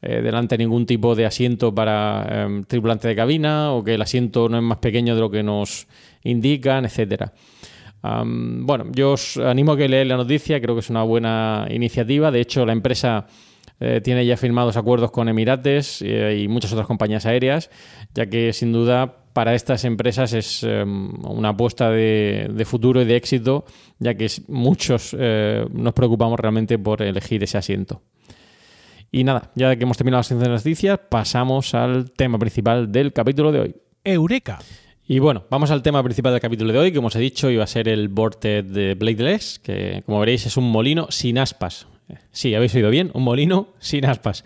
eh, 0.01 0.21
delante 0.21 0.57
ningún 0.57 0.85
tipo 0.85 1.15
de 1.15 1.25
asiento 1.25 1.73
para 1.73 2.27
em, 2.29 2.63
tripulante 2.65 3.07
de 3.07 3.15
cabina 3.15 3.71
o 3.71 3.83
que 3.83 3.95
el 3.95 4.01
asiento 4.01 4.49
no 4.49 4.57
es 4.57 4.63
más 4.63 4.77
pequeño 4.77 5.15
de 5.15 5.21
lo 5.21 5.31
que 5.31 5.41
nos 5.41 5.87
indican, 6.23 6.85
etcétera. 6.85 7.33
bueno, 8.03 8.85
yo 8.91 9.13
os 9.13 9.37
animo 9.37 9.71
a 9.71 9.77
que 9.77 9.89
leáis 9.89 10.07
la 10.07 10.17
noticia, 10.17 10.61
creo 10.61 10.75
que 10.75 10.81
es 10.81 10.89
una 10.91 11.01
buena 11.01 11.65
iniciativa. 11.71 12.29
De 12.29 12.41
hecho, 12.41 12.65
la 12.65 12.73
empresa 12.73 13.25
eh, 13.79 13.99
tiene 14.03 14.23
ya 14.25 14.37
firmados 14.37 14.77
acuerdos 14.77 15.09
con 15.09 15.27
Emirates 15.27 16.03
eh, 16.03 16.41
y 16.43 16.47
muchas 16.47 16.71
otras 16.73 16.85
compañías 16.85 17.25
aéreas, 17.25 17.71
ya 18.13 18.27
que 18.27 18.53
sin 18.53 18.73
duda 18.73 19.23
para 19.33 19.55
estas 19.55 19.85
empresas 19.85 20.33
es 20.33 20.61
em, 20.63 21.13
una 21.25 21.49
apuesta 21.49 21.89
de, 21.89 22.47
de, 22.53 22.65
futuro 22.65 23.01
y 23.01 23.05
de 23.05 23.15
éxito, 23.15 23.65
ya 23.97 24.13
que 24.13 24.27
muchos 24.49 25.15
nos 25.15 25.93
preocupamos 25.93 26.39
realmente 26.39 26.77
por 26.77 27.01
elegir 27.01 27.43
ese 27.43 27.57
asiento. 27.57 28.01
Y 29.15 29.23
nada, 29.23 29.49
ya 29.55 29.73
que 29.77 29.83
hemos 29.83 29.95
terminado 29.95 30.23
las 30.29 30.49
noticias, 30.49 30.99
pasamos 31.07 31.73
al 31.73 32.11
tema 32.11 32.37
principal 32.37 32.91
del 32.91 33.13
capítulo 33.13 33.53
de 33.53 33.61
hoy. 33.61 33.75
Eureka. 34.03 34.59
Y 35.07 35.19
bueno, 35.19 35.45
vamos 35.49 35.71
al 35.71 35.81
tema 35.81 36.03
principal 36.03 36.33
del 36.33 36.41
capítulo 36.41 36.73
de 36.73 36.79
hoy, 36.79 36.91
que 36.91 36.97
como 36.97 37.07
os 37.07 37.15
he 37.15 37.19
dicho, 37.19 37.49
iba 37.49 37.63
a 37.63 37.67
ser 37.67 37.87
el 37.87 38.09
Vortex 38.09 38.69
de 38.69 38.93
Bladeless, 38.95 39.59
que 39.59 40.03
como 40.05 40.19
veréis 40.19 40.45
es 40.45 40.57
un 40.57 40.69
molino 40.69 41.07
sin 41.11 41.37
aspas. 41.37 41.87
Sí, 42.31 42.55
habéis 42.55 42.75
oído 42.75 42.89
bien, 42.89 43.09
un 43.13 43.23
molino 43.23 43.69
sin 43.79 44.05
aspas. 44.05 44.43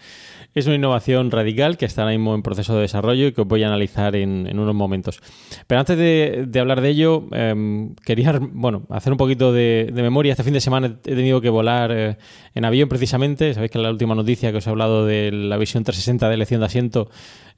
Es 0.56 0.66
una 0.66 0.76
innovación 0.76 1.30
radical 1.30 1.78
que 1.78 1.86
está 1.86 2.02
ahora 2.02 2.18
mismo 2.18 2.34
en 2.34 2.42
proceso 2.42 2.76
de 2.76 2.82
desarrollo 2.82 3.28
y 3.28 3.32
que 3.34 3.42
os 3.42 3.48
voy 3.48 3.64
a 3.64 3.68
analizar 3.68 4.16
en, 4.16 4.60
unos 4.60 4.74
momentos. 4.74 5.22
Pero 5.68 5.80
antes 5.80 5.98
de, 5.98 6.60
hablar 6.60 6.82
de 6.82 6.90
ello, 6.90 7.28
em, 7.32 7.94
quería 8.04 8.40
bueno, 8.40 8.84
hacer 8.90 9.12
un 9.12 9.18
poquito 9.18 9.54
de, 9.54 9.92
memoria. 9.94 10.32
Este 10.32 10.44
fin 10.44 10.54
de 10.54 10.62
semana 10.62 10.88
he 10.88 11.16
tenido 11.16 11.40
que 11.40 11.50
volar 11.50 11.92
eh, 11.92 12.18
en 12.56 12.66
avión 12.66 12.90
precisamente. 12.90 13.54
Sabéis 13.54 13.72
que 13.72 13.78
la 13.80 13.92
última 13.92 14.16
noticia 14.16 14.52
que 14.52 14.58
os 14.58 14.66
he 14.66 14.70
hablado 14.70 15.06
de 15.06 15.32
la 15.32 15.58
visión 15.58 15.84
360 15.84 16.28
de 16.28 16.34
elección 16.34 16.62
de 16.62 16.66
asiento 16.66 17.10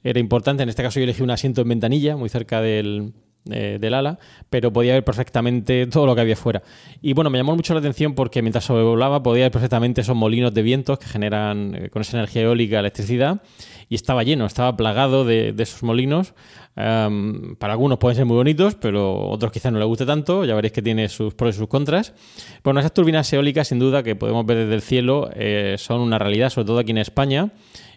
era 0.04 0.20
importante. 0.20 0.62
En 0.62 0.68
este 0.68 0.82
caso 0.82 1.00
yo 1.00 1.04
elegí 1.04 1.22
un 1.22 1.30
asiento 1.30 1.62
en 1.62 1.68
ventanilla, 1.68 2.16
muy 2.16 2.28
cerca 2.28 2.60
del, 2.60 3.14
eh, 3.50 3.78
del 3.80 3.94
ala, 3.94 4.20
pero 4.50 4.72
podía 4.72 4.92
ver 4.94 5.04
perfectamente 5.04 5.86
todo 5.88 6.06
lo 6.06 6.14
que 6.14 6.20
había 6.20 6.36
fuera. 6.36 6.62
Y 7.00 7.12
bueno, 7.12 7.28
me 7.28 7.38
llamó 7.38 7.56
mucho 7.56 7.74
la 7.74 7.80
atención 7.80 8.14
porque 8.14 8.40
mientras 8.40 8.64
sobrevolaba 8.64 9.22
podía 9.22 9.44
ver 9.44 9.52
perfectamente 9.52 10.00
esos 10.00 10.14
molinos 10.14 10.54
de 10.54 10.62
vientos 10.62 10.98
que 10.98 11.06
generan 11.06 11.74
eh, 11.74 11.90
con 11.90 12.02
esa 12.02 12.16
energía 12.16 12.42
eólica 12.42 12.78
electricidad 12.78 13.42
y 13.88 13.96
estaba 13.96 14.22
lleno, 14.22 14.46
estaba 14.46 14.76
plagado 14.76 15.24
de, 15.24 15.54
esos 15.58 15.82
molinos. 15.82 16.34
para 16.74 17.72
algunos 17.72 17.98
pueden 17.98 18.16
ser 18.16 18.26
muy 18.26 18.36
bonitos, 18.36 18.76
pero 18.76 19.28
otros 19.28 19.50
quizás 19.50 19.72
no 19.72 19.78
les 19.78 19.88
guste 19.88 20.06
tanto. 20.06 20.44
Ya 20.44 20.54
veréis 20.54 20.72
que 20.72 20.80
tiene 20.80 21.08
sus 21.08 21.34
pros 21.34 21.56
y 21.56 21.58
sus 21.58 21.68
contras. 21.68 22.14
Bueno, 22.62 22.80
esas 22.80 22.94
turbinas 22.94 23.30
eólicas, 23.32 23.68
sin 23.68 23.78
duda, 23.78 24.02
que 24.02 24.16
podemos 24.16 24.46
ver 24.46 24.58
desde 24.58 24.74
el 24.74 24.82
cielo, 24.82 25.30
eh, 25.34 25.74
son 25.78 26.00
una 26.00 26.18
realidad, 26.18 26.48
sobre 26.48 26.66
todo 26.66 26.78
aquí 26.78 26.92
en 26.92 26.98
España 26.98 27.50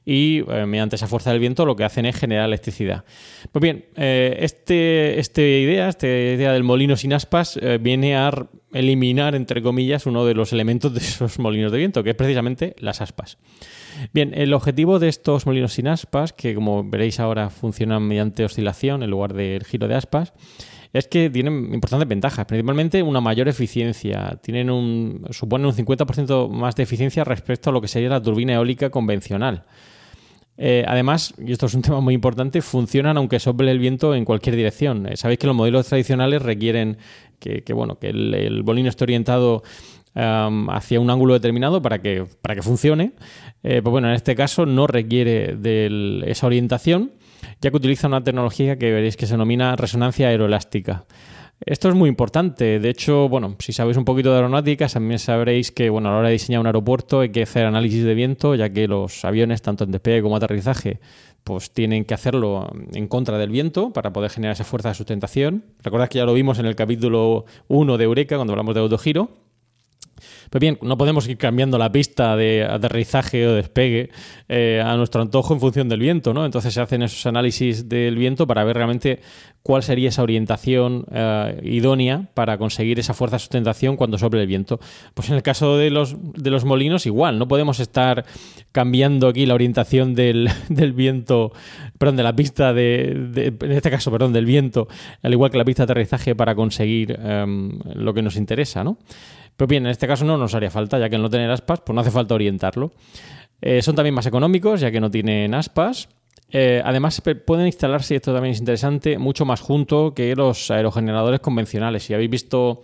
y 0.06 0.44
eh, 0.48 0.66
mediante 0.68 0.96
esa 0.96 1.08
fuerza 1.08 1.32
del 1.32 1.40
viento 1.40 1.66
lo 1.66 1.76
que 1.76 1.84
hacen 1.84 2.06
es 2.06 2.16
generar 2.16 2.46
electricidad. 2.46 3.04
Pues 3.52 3.62
bien, 3.62 3.86
eh, 3.96 4.38
este, 4.42 5.20
esta 5.20 5.42
idea, 5.42 5.90
esta 5.90 6.08
idea 6.08 6.54
del 6.54 6.64
molino 6.64 6.96
sin 6.96 7.14
aspas, 7.14 7.58
eh, 7.62 7.80
viene 7.82 8.16
a 8.16 8.32
eliminar, 8.72 9.36
entre 9.36 9.64
comillas, 9.64 10.06
uno 10.06 10.26
de 10.26 10.36
los 10.36 10.54
elementos 10.54 10.94
de 10.94 11.00
esos 11.00 11.40
molinos 11.40 11.72
de 11.72 11.80
viento, 11.80 12.04
que 12.04 12.12
es 12.12 12.16
precisamente 12.16 12.76
las 12.80 13.02
aspas. 13.02 13.38
Bien, 14.14 14.34
el 14.36 14.54
objetivo 14.54 15.00
de 15.00 15.08
estos 15.08 15.46
molinos 15.46 15.74
sin 15.74 15.88
aspas, 15.88 16.34
que 16.34 16.54
como 16.54 16.84
veréis 16.84 17.20
ahora 17.20 17.50
funcionan 17.50 18.04
mediante 18.04 18.46
oscilación 18.46 19.02
en 19.02 19.10
lugar 19.10 19.34
del 19.34 19.64
giro 19.64 19.88
de 19.88 19.96
aspas, 19.96 20.34
es 20.94 21.08
que 21.08 21.30
tienen 21.30 21.74
importantes 21.74 22.08
ventajas, 22.08 22.46
principalmente 22.46 23.04
una 23.04 23.20
mayor 23.20 23.50
eficiencia. 23.50 24.40
Tienen 24.42 24.70
un, 24.70 25.26
suponen 25.32 25.68
un 25.68 25.74
50% 25.74 26.50
más 26.50 26.76
de 26.76 26.84
eficiencia 26.84 27.26
respecto 27.26 27.70
a 27.70 27.74
lo 27.74 27.82
que 27.82 27.90
sería 27.90 28.08
la 28.08 28.22
turbina 28.22 28.54
eólica 28.54 28.90
convencional. 28.90 29.66
Eh, 30.58 30.86
además, 30.88 31.34
y 31.38 31.52
esto 31.52 31.66
es 31.66 31.74
un 31.74 31.82
tema 31.84 32.02
muy 32.02 32.14
importante, 32.14 32.62
funcionan 32.62 33.18
aunque 33.18 33.40
sople 33.40 33.72
el 33.72 33.80
viento 33.80 34.16
en 34.16 34.26
cualquier 34.26 34.56
dirección. 34.56 35.08
Eh, 35.08 35.18
sabéis 35.18 35.40
que 35.40 35.48
los 35.48 35.56
modelos 35.56 35.88
tradicionales 35.88 36.42
requieren 36.42 36.98
que, 37.40 37.62
bueno, 37.74 38.00
que 38.00 38.10
el, 38.10 38.34
el, 38.34 38.64
bolino 38.64 38.90
esté 38.90 39.04
orientado 39.04 39.62
hacia 40.16 41.00
un 41.00 41.10
ángulo 41.10 41.34
determinado 41.34 41.82
para 41.82 42.02
que, 42.02 42.26
para 42.42 42.56
que 42.56 42.62
funcione. 42.62 43.12
Eh, 43.64 43.82
pues 43.82 43.92
bueno, 43.92 44.08
en 44.08 44.16
este 44.16 44.36
caso 44.36 44.66
no 44.66 44.88
requiere 44.88 45.56
de 45.56 46.24
esa 46.28 46.48
orientación, 46.48 47.12
ya 47.62 47.70
que 47.70 47.78
utiliza 47.78 48.08
una 48.08 48.24
tecnología 48.24 48.78
que 48.78 48.92
veréis 48.92 49.18
que 49.18 49.26
se 49.26 49.34
denomina 49.34 49.76
resonancia 49.76 50.30
aeroelástica. 50.30 51.06
Esto 51.62 51.90
es 51.90 51.96
muy 51.96 52.10
importante. 52.10 52.80
De 52.80 52.90
hecho, 52.90 53.30
bueno, 53.30 53.56
si 53.60 53.72
sabéis 53.72 53.98
un 53.98 54.06
poquito 54.06 54.30
de 54.30 54.36
aeronáutica, 54.38 54.88
también 54.88 55.20
sabréis 55.20 55.72
que 55.72 55.90
bueno, 55.90 56.10
a 56.10 56.12
la 56.12 56.18
hora 56.20 56.28
de 56.28 56.34
diseñar 56.34 56.60
un 56.60 56.68
aeropuerto 56.68 57.22
hay 57.22 57.30
que 57.30 57.44
hacer 57.44 57.66
análisis 57.66 58.04
de 58.04 58.14
viento, 58.14 58.56
ya 58.56 58.70
que 58.70 58.88
los 58.88 59.24
aviones, 59.24 59.62
tanto 59.62 59.86
en 59.86 59.92
despegue 59.92 60.22
como 60.22 60.36
aterrizaje, 60.36 61.00
pues 61.44 61.72
tienen 61.72 62.06
que 62.06 62.14
hacerlo 62.14 62.70
en 62.94 63.08
contra 63.08 63.38
del 63.38 63.52
viento 63.52 63.94
para 63.94 64.12
poder 64.12 64.32
generar 64.32 64.54
esa 64.54 64.64
fuerza 64.64 64.90
de 64.90 64.96
sustentación. 64.96 65.64
Recordad 65.82 66.10
que 66.10 66.18
ya 66.18 66.26
lo 66.26 66.34
vimos 66.34 66.60
en 66.60 66.66
el 66.66 66.76
capítulo 66.76 67.46
1 67.68 67.98
de 67.98 68.04
Eureka, 68.04 68.36
cuando 68.36 68.54
hablamos 68.54 68.76
de 68.76 68.82
autogiro. 68.82 69.30
Pues 70.56 70.62
bien, 70.62 70.78
no 70.84 70.98
podemos 70.98 71.28
ir 71.28 71.38
cambiando 71.38 71.78
la 71.78 71.92
pista 71.92 72.38
de 72.38 72.64
aterrizaje 72.64 73.46
o 73.46 73.56
despegue 73.56 74.10
eh, 74.48 74.82
a 74.82 74.96
nuestro 74.96 75.22
antojo 75.22 75.54
en 75.54 75.60
función 75.60 75.90
del 75.90 76.00
viento, 76.00 76.34
¿no? 76.34 76.46
Entonces 76.46 76.74
se 76.74 76.80
hacen 76.80 77.04
esos 77.04 77.26
análisis 77.26 77.90
del 77.90 78.16
viento 78.16 78.48
para 78.48 78.64
ver 78.64 78.78
realmente 78.78 79.20
cuál 79.64 79.84
sería 79.84 80.08
esa 80.08 80.24
orientación 80.24 81.08
eh, 81.12 81.60
idónea 81.62 82.30
para 82.34 82.58
conseguir 82.58 83.00
esa 83.00 83.14
fuerza 83.14 83.36
de 83.36 83.40
sustentación 83.40 83.98
cuando 83.98 84.18
sople 84.18 84.44
el 84.44 84.48
viento. 84.48 84.80
Pues 85.14 85.28
en 85.28 85.36
el 85.36 85.44
caso 85.44 85.76
de 85.76 85.90
los, 85.90 86.16
de 86.22 86.52
los 86.52 86.64
molinos, 86.64 87.06
igual, 87.06 87.38
no 87.38 87.50
podemos 87.50 87.82
estar 87.82 88.24
cambiando 88.72 89.28
aquí 89.28 89.46
la 89.46 89.56
orientación 89.56 90.16
del, 90.16 90.50
viento, 90.96 91.52
perdón, 91.98 92.16
de 92.16 92.24
la 92.24 92.34
pista 92.34 92.74
de, 92.74 93.54
en 93.60 93.72
este 93.74 93.92
caso, 93.92 94.10
perdón, 94.10 94.32
del 94.32 94.46
viento, 94.46 94.88
al 95.22 95.34
igual 95.34 95.52
que 95.52 95.58
la 95.58 95.66
pista 95.66 95.86
de 95.86 95.92
aterrizaje 95.92 96.34
para 96.34 96.56
conseguir 96.56 97.20
em, 97.22 97.78
lo 97.94 98.14
que 98.14 98.22
nos 98.22 98.38
interesa, 98.38 98.86
¿no? 98.86 98.98
Pero 99.58 99.68
bien, 99.68 99.86
en 99.86 99.92
este 99.92 100.08
caso 100.08 100.26
no 100.26 100.38
nos 100.38 100.54
haría 100.54 100.70
falta, 100.70 101.00
ya 101.00 101.10
que 101.10 101.16
al 101.16 101.22
no 101.22 101.30
tener 101.30 101.50
aspas, 101.50 101.82
pues 101.86 101.94
no 101.94 102.02
hace 102.02 102.12
falta 102.12 102.36
orientarlo. 102.36 102.92
Eh, 103.62 103.82
son 103.82 103.96
también 103.96 104.14
más 104.14 104.26
económicos, 104.26 104.82
ya 104.82 104.92
que 104.92 105.00
no 105.00 105.10
tienen 105.10 105.54
aspas. 105.54 106.10
Eh, 106.52 106.82
además, 106.84 107.22
pueden 107.46 107.66
instalarse, 107.66 108.14
y 108.14 108.18
esto 108.18 108.34
también 108.34 108.54
es 108.54 108.60
interesante, 108.60 109.18
mucho 109.18 109.46
más 109.46 109.62
junto 109.62 110.14
que 110.14 110.36
los 110.36 110.70
aerogeneradores 110.72 111.40
convencionales. 111.40 112.04
Si 112.04 112.14
habéis 112.14 112.30
visto 112.30 112.84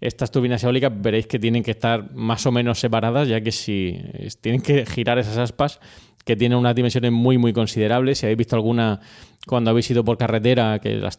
estas 0.00 0.30
turbinas 0.30 0.64
eólicas, 0.64 0.92
veréis 0.94 1.26
que 1.26 1.38
tienen 1.38 1.62
que 1.62 1.72
estar 1.72 2.12
más 2.14 2.46
o 2.46 2.52
menos 2.52 2.80
separadas, 2.80 3.28
ya 3.28 3.40
que 3.40 3.52
si 3.52 4.00
tienen 4.40 4.60
que 4.60 4.86
girar 4.86 5.18
esas 5.18 5.38
aspas, 5.38 5.80
que 6.24 6.36
tienen 6.36 6.58
unas 6.58 6.74
dimensiones 6.74 7.12
muy, 7.12 7.38
muy 7.38 7.52
considerables. 7.52 8.18
Si 8.18 8.26
habéis 8.26 8.38
visto 8.38 8.56
alguna 8.56 9.00
cuando 9.46 9.70
habéis 9.70 9.90
ido 9.90 10.04
por 10.04 10.18
carretera, 10.18 10.78
que 10.78 10.96
las 10.96 11.18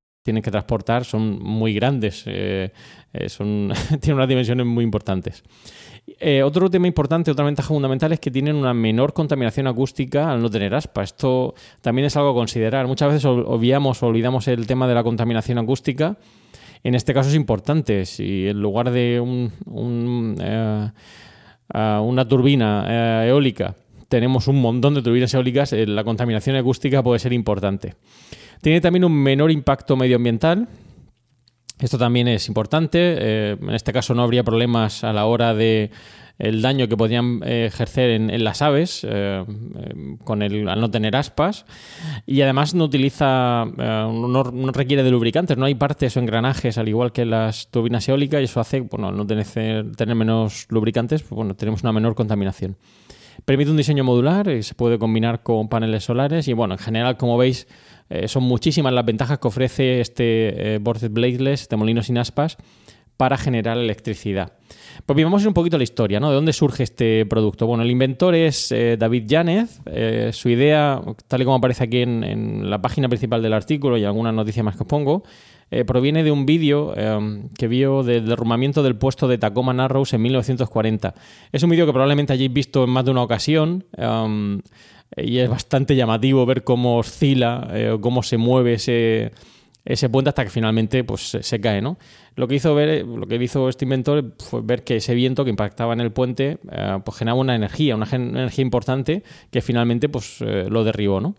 Tienen 0.23 0.43
que 0.43 0.51
transportar 0.51 1.05
son 1.05 1.39
muy 1.39 1.73
grandes, 1.73 2.23
eh, 2.27 2.71
eh, 3.13 3.29
son, 3.29 3.71
tienen 4.01 4.17
unas 4.17 4.29
dimensiones 4.29 4.65
muy 4.65 4.83
importantes. 4.83 5.43
Eh, 6.19 6.43
otro 6.43 6.69
tema 6.69 6.87
importante, 6.87 7.31
otra 7.31 7.45
ventaja 7.45 7.69
fundamental 7.69 8.11
es 8.11 8.19
que 8.19 8.31
tienen 8.31 8.55
una 8.55 8.73
menor 8.73 9.13
contaminación 9.13 9.67
acústica 9.67 10.31
al 10.31 10.41
no 10.41 10.49
tener 10.49 10.73
aspa. 10.73 11.03
Esto 11.03 11.53
también 11.79 12.07
es 12.07 12.17
algo 12.17 12.31
a 12.31 12.33
considerar. 12.33 12.87
Muchas 12.87 13.09
veces 13.09 13.25
obviamos 13.25 14.01
o 14.01 14.07
olvidamos 14.07 14.47
el 14.47 14.67
tema 14.67 14.87
de 14.87 14.95
la 14.95 15.03
contaminación 15.03 15.57
acústica. 15.57 16.17
En 16.83 16.95
este 16.95 17.13
caso 17.13 17.29
es 17.29 17.35
importante. 17.35 18.05
Si 18.05 18.47
en 18.47 18.59
lugar 18.59 18.89
de 18.91 19.19
un, 19.19 19.51
una 21.73 22.27
turbina 22.27 23.25
eólica 23.25 23.75
tenemos 24.11 24.49
un 24.49 24.61
montón 24.61 24.93
de 24.93 25.01
turbinas 25.01 25.33
eólicas, 25.33 25.71
la 25.71 26.03
contaminación 26.03 26.57
acústica 26.57 27.01
puede 27.01 27.17
ser 27.17 27.31
importante. 27.31 27.95
Tiene 28.61 28.81
también 28.81 29.05
un 29.05 29.13
menor 29.13 29.51
impacto 29.51 29.95
medioambiental. 29.95 30.67
Esto 31.79 31.97
también 31.97 32.27
es 32.27 32.49
importante. 32.49 32.99
Eh, 32.99 33.57
en 33.59 33.69
este 33.69 33.93
caso 33.93 34.13
no 34.13 34.21
habría 34.21 34.43
problemas 34.43 35.05
a 35.05 35.13
la 35.13 35.25
hora 35.25 35.53
de 35.53 35.91
el 36.39 36.61
daño 36.61 36.89
que 36.89 36.97
podrían 36.97 37.39
eh, 37.45 37.67
ejercer 37.67 38.09
en, 38.09 38.43
las 38.43 38.61
aves 38.61 39.07
eh, 39.09 39.45
con 40.25 40.41
el, 40.41 40.67
al 40.67 40.81
no 40.81 40.91
tener 40.91 41.15
aspas 41.15 41.65
y 42.25 42.41
además 42.41 42.73
no 42.73 42.85
utiliza 42.85 43.65
no, 43.65 44.43
requiere 44.71 45.03
de 45.03 45.11
lubricantes 45.11 45.55
no 45.55 45.65
hay 45.65 45.75
partes 45.75 46.17
o 46.17 46.19
engranajes 46.19 46.79
al 46.79 46.89
igual 46.89 47.11
que 47.11 47.25
las 47.25 47.67
turbinas 47.69 48.09
eólicas 48.09 48.41
y 48.41 48.45
eso 48.45 48.59
hace 48.59 48.81
bueno 48.81 49.09
al 49.09 49.17
no 49.17 49.27
tener, 49.27 49.91
tener 49.95 50.15
menos 50.15 50.65
lubricantes 50.69 51.21
pues, 51.21 51.35
bueno 51.35 51.55
tenemos 51.55 51.83
una 51.83 51.93
menor 51.93 52.15
contaminación 52.15 52.75
permite 53.45 53.71
un 53.71 53.77
diseño 53.77 54.03
modular 54.03 54.49
y 54.49 54.63
se 54.63 54.75
puede 54.75 54.99
combinar 54.99 55.43
con 55.43 55.69
paneles 55.69 56.03
solares 56.03 56.47
y 56.47 56.53
bueno 56.53 56.73
en 56.75 56.79
general 56.79 57.17
como 57.17 57.37
veis 57.37 57.67
eh, 58.09 58.27
son 58.27 58.43
muchísimas 58.43 58.91
las 58.93 59.05
ventajas 59.05 59.39
que 59.39 59.47
ofrece 59.47 60.01
este 60.01 60.75
eh, 60.75 60.79
Bladeless, 60.79 61.61
este 61.61 61.77
molino 61.77 62.03
sin 62.03 62.17
aspas, 62.17 62.57
para 63.21 63.37
generar 63.37 63.77
electricidad. 63.77 64.53
Pues 65.05 65.15
bien, 65.15 65.27
vamos 65.27 65.41
a 65.41 65.43
ir 65.43 65.47
un 65.49 65.53
poquito 65.53 65.75
a 65.75 65.77
la 65.77 65.83
historia, 65.83 66.19
¿no? 66.19 66.29
¿De 66.29 66.35
dónde 66.35 66.53
surge 66.53 66.81
este 66.81 67.23
producto? 67.27 67.67
Bueno, 67.67 67.83
el 67.83 67.91
inventor 67.91 68.33
es 68.33 68.71
eh, 68.71 68.97
David 68.97 69.25
Yanez. 69.27 69.79
Eh, 69.85 70.31
su 70.33 70.49
idea, 70.49 70.99
tal 71.27 71.41
y 71.41 71.45
como 71.45 71.57
aparece 71.57 71.83
aquí 71.83 72.01
en, 72.01 72.67
la 72.67 72.81
página 72.81 73.07
principal 73.09 73.43
del 73.43 73.53
artículo 73.53 73.95
y 73.97 74.05
alguna 74.05 74.31
noticia 74.31 74.63
más 74.63 74.75
que 74.75 74.81
os 74.81 74.87
pongo, 74.87 75.23
proviene 75.85 76.23
de 76.23 76.31
un 76.31 76.45
vídeo 76.45 76.93
que 77.57 77.67
vio 77.67 78.03
del 78.03 78.25
derrumbamiento 78.25 78.83
del 78.83 78.95
puesto 78.95 79.27
de 79.27 79.37
Tacoma 79.37 79.73
Narrows 79.73 80.13
en 80.13 80.21
1940. 80.21 81.15
Es 81.51 81.63
un 81.63 81.69
vídeo 81.69 81.85
que 81.85 81.93
probablemente 81.93 82.33
hayáis 82.33 82.51
visto 82.51 82.83
en 82.83 82.89
más 82.89 83.05
de 83.05 83.11
una 83.11 83.23
ocasión 83.23 83.85
y 85.17 85.37
es 85.37 85.49
bastante 85.49 85.95
llamativo 85.95 86.45
ver 86.45 86.63
cómo 86.63 86.97
oscila 86.97 87.67
eh, 87.73 87.97
cómo 87.99 88.23
se 88.23 88.37
mueve 88.37 88.73
ese, 88.73 89.31
ese 89.85 90.09
puente 90.09 90.29
hasta 90.29 90.43
que 90.43 90.49
finalmente 90.49 91.03
pues, 91.03 91.37
se, 91.41 91.61
cae. 91.61 91.81
¿no? 91.81 91.97
Lo, 92.35 92.47
que 92.47 92.55
hizo 92.55 92.75
ver, 92.75 93.05
lo 93.05 93.27
que 93.27 93.35
hizo 93.35 93.67
este 93.69 93.85
inventor 93.85 94.35
fue 94.37 94.61
ver 94.61 94.83
que 94.83 94.97
ese 94.97 95.15
viento 95.15 95.43
que 95.43 95.49
impactaba 95.49 95.93
en 95.93 96.01
el 96.01 96.11
puente 96.11 96.59
eh, 96.71 96.99
pues 97.03 97.17
generaba 97.17 97.39
una 97.39 97.55
energía, 97.55 97.95
una, 97.95 98.07
energía 98.11 98.61
importante 98.61 99.23
que 99.49 99.61
finalmente 99.61 100.09
pues, 100.09 100.37
eh, 100.41 100.67
lo 100.69 100.83
derribó. 100.83 101.19
¿no? 101.19 101.35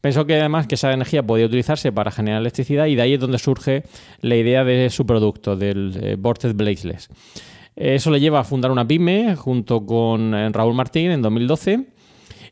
Pensó 0.00 0.26
que 0.26 0.34
además 0.34 0.66
que 0.66 0.74
esa 0.74 0.92
energía 0.92 1.22
podía 1.22 1.46
utilizarse 1.46 1.92
para 1.92 2.10
generar 2.10 2.40
electricidad 2.40 2.86
y 2.86 2.96
de 2.96 3.02
ahí 3.02 3.14
es 3.14 3.20
donde 3.20 3.38
surge 3.38 3.84
la 4.20 4.36
idea 4.36 4.64
de 4.64 4.90
su 4.90 5.06
producto, 5.06 5.56
del 5.56 6.16
Vortex 6.18 6.54
Blazeless. 6.54 7.08
Eso 7.76 8.12
le 8.12 8.20
lleva 8.20 8.40
a 8.40 8.44
fundar 8.44 8.70
una 8.70 8.86
pyme 8.86 9.34
junto 9.34 9.84
con 9.84 10.52
Raúl 10.52 10.74
Martín 10.74 11.10
en 11.10 11.22
2012 11.22 11.93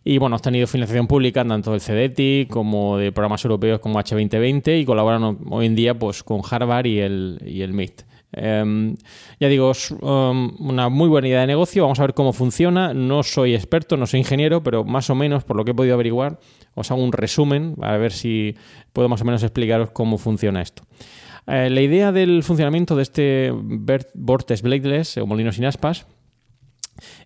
y 0.04 0.18
bueno, 0.18 0.36
ha 0.36 0.38
tenido 0.38 0.66
financiación 0.66 1.06
pública 1.06 1.44
tanto 1.44 1.72
del 1.72 1.80
CDT 1.80 2.50
como 2.50 2.98
de 2.98 3.12
programas 3.12 3.44
europeos 3.44 3.80
como 3.80 4.00
H2020 4.00 4.80
y 4.80 4.84
colaboran 4.84 5.38
hoy 5.48 5.66
en 5.66 5.74
día 5.74 5.98
pues, 5.98 6.22
con 6.22 6.40
Harvard 6.48 6.86
y 6.86 6.98
el, 6.98 7.40
y 7.44 7.62
el 7.62 7.72
MIT. 7.72 8.02
Em, 8.34 8.96
ya 9.38 9.48
digo, 9.48 9.70
es 9.70 9.90
um, 9.90 10.56
una 10.58 10.88
muy 10.88 11.08
buena 11.08 11.28
idea 11.28 11.40
de 11.42 11.46
negocio. 11.46 11.82
Vamos 11.82 12.00
a 12.00 12.02
ver 12.02 12.14
cómo 12.14 12.32
funciona. 12.32 12.94
No 12.94 13.22
soy 13.22 13.54
experto, 13.54 13.96
no 13.96 14.06
soy 14.06 14.20
ingeniero, 14.20 14.62
pero 14.62 14.84
más 14.84 15.10
o 15.10 15.14
menos, 15.14 15.44
por 15.44 15.56
lo 15.56 15.64
que 15.64 15.72
he 15.72 15.74
podido 15.74 15.94
averiguar, 15.94 16.40
os 16.74 16.90
hago 16.90 17.02
un 17.02 17.12
resumen 17.12 17.74
para 17.76 17.98
ver 17.98 18.12
si 18.12 18.56
puedo 18.92 19.08
más 19.08 19.20
o 19.20 19.24
menos 19.24 19.42
explicaros 19.42 19.90
cómo 19.90 20.18
funciona 20.18 20.62
esto. 20.62 20.82
Eh, 21.46 21.68
la 21.70 21.80
idea 21.80 22.12
del 22.12 22.42
funcionamiento 22.42 22.96
de 22.96 23.02
este 23.02 23.52
Vortex 23.52 24.62
Bladeless 24.62 25.18
o 25.18 25.26
molino 25.26 25.52
sin 25.52 25.66
aspas 25.66 26.06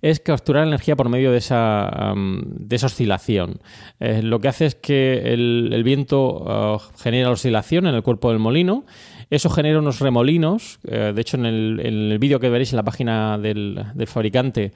es 0.03 0.21
capturar 0.21 0.67
energía 0.67 0.97
por 0.97 1.09
medio 1.09 1.33
de 1.33 1.39
esa, 1.39 2.15
de 2.17 2.77
esa 2.77 2.87
oscilación. 2.87 3.61
Eh, 4.01 4.23
lo 4.23 4.41
que 4.41 4.49
hace 4.49 4.67
es 4.67 4.75
que 4.75 5.33
el, 5.33 5.83
viento 5.85 6.43
uh, 6.43 6.79
genera 6.99 7.31
oscilación 7.31 7.87
en 7.87 7.95
el 7.95 8.03
cuerpo 8.03 8.31
del 8.31 8.39
molino. 8.39 8.85
Eso 9.31 9.51
genera 9.51 9.79
unos 9.79 10.01
remolinos. 10.01 10.79
Eh, 10.85 11.13
de 11.15 11.21
hecho, 11.21 11.37
en 11.37 11.47
el, 11.47 12.19
vídeo 12.19 12.39
que 12.39 12.49
veréis 12.49 12.73
en 12.73 12.77
la 12.77 12.85
página 12.85 13.39
del, 13.39 13.85
del 13.95 14.07
fabricante 14.07 14.73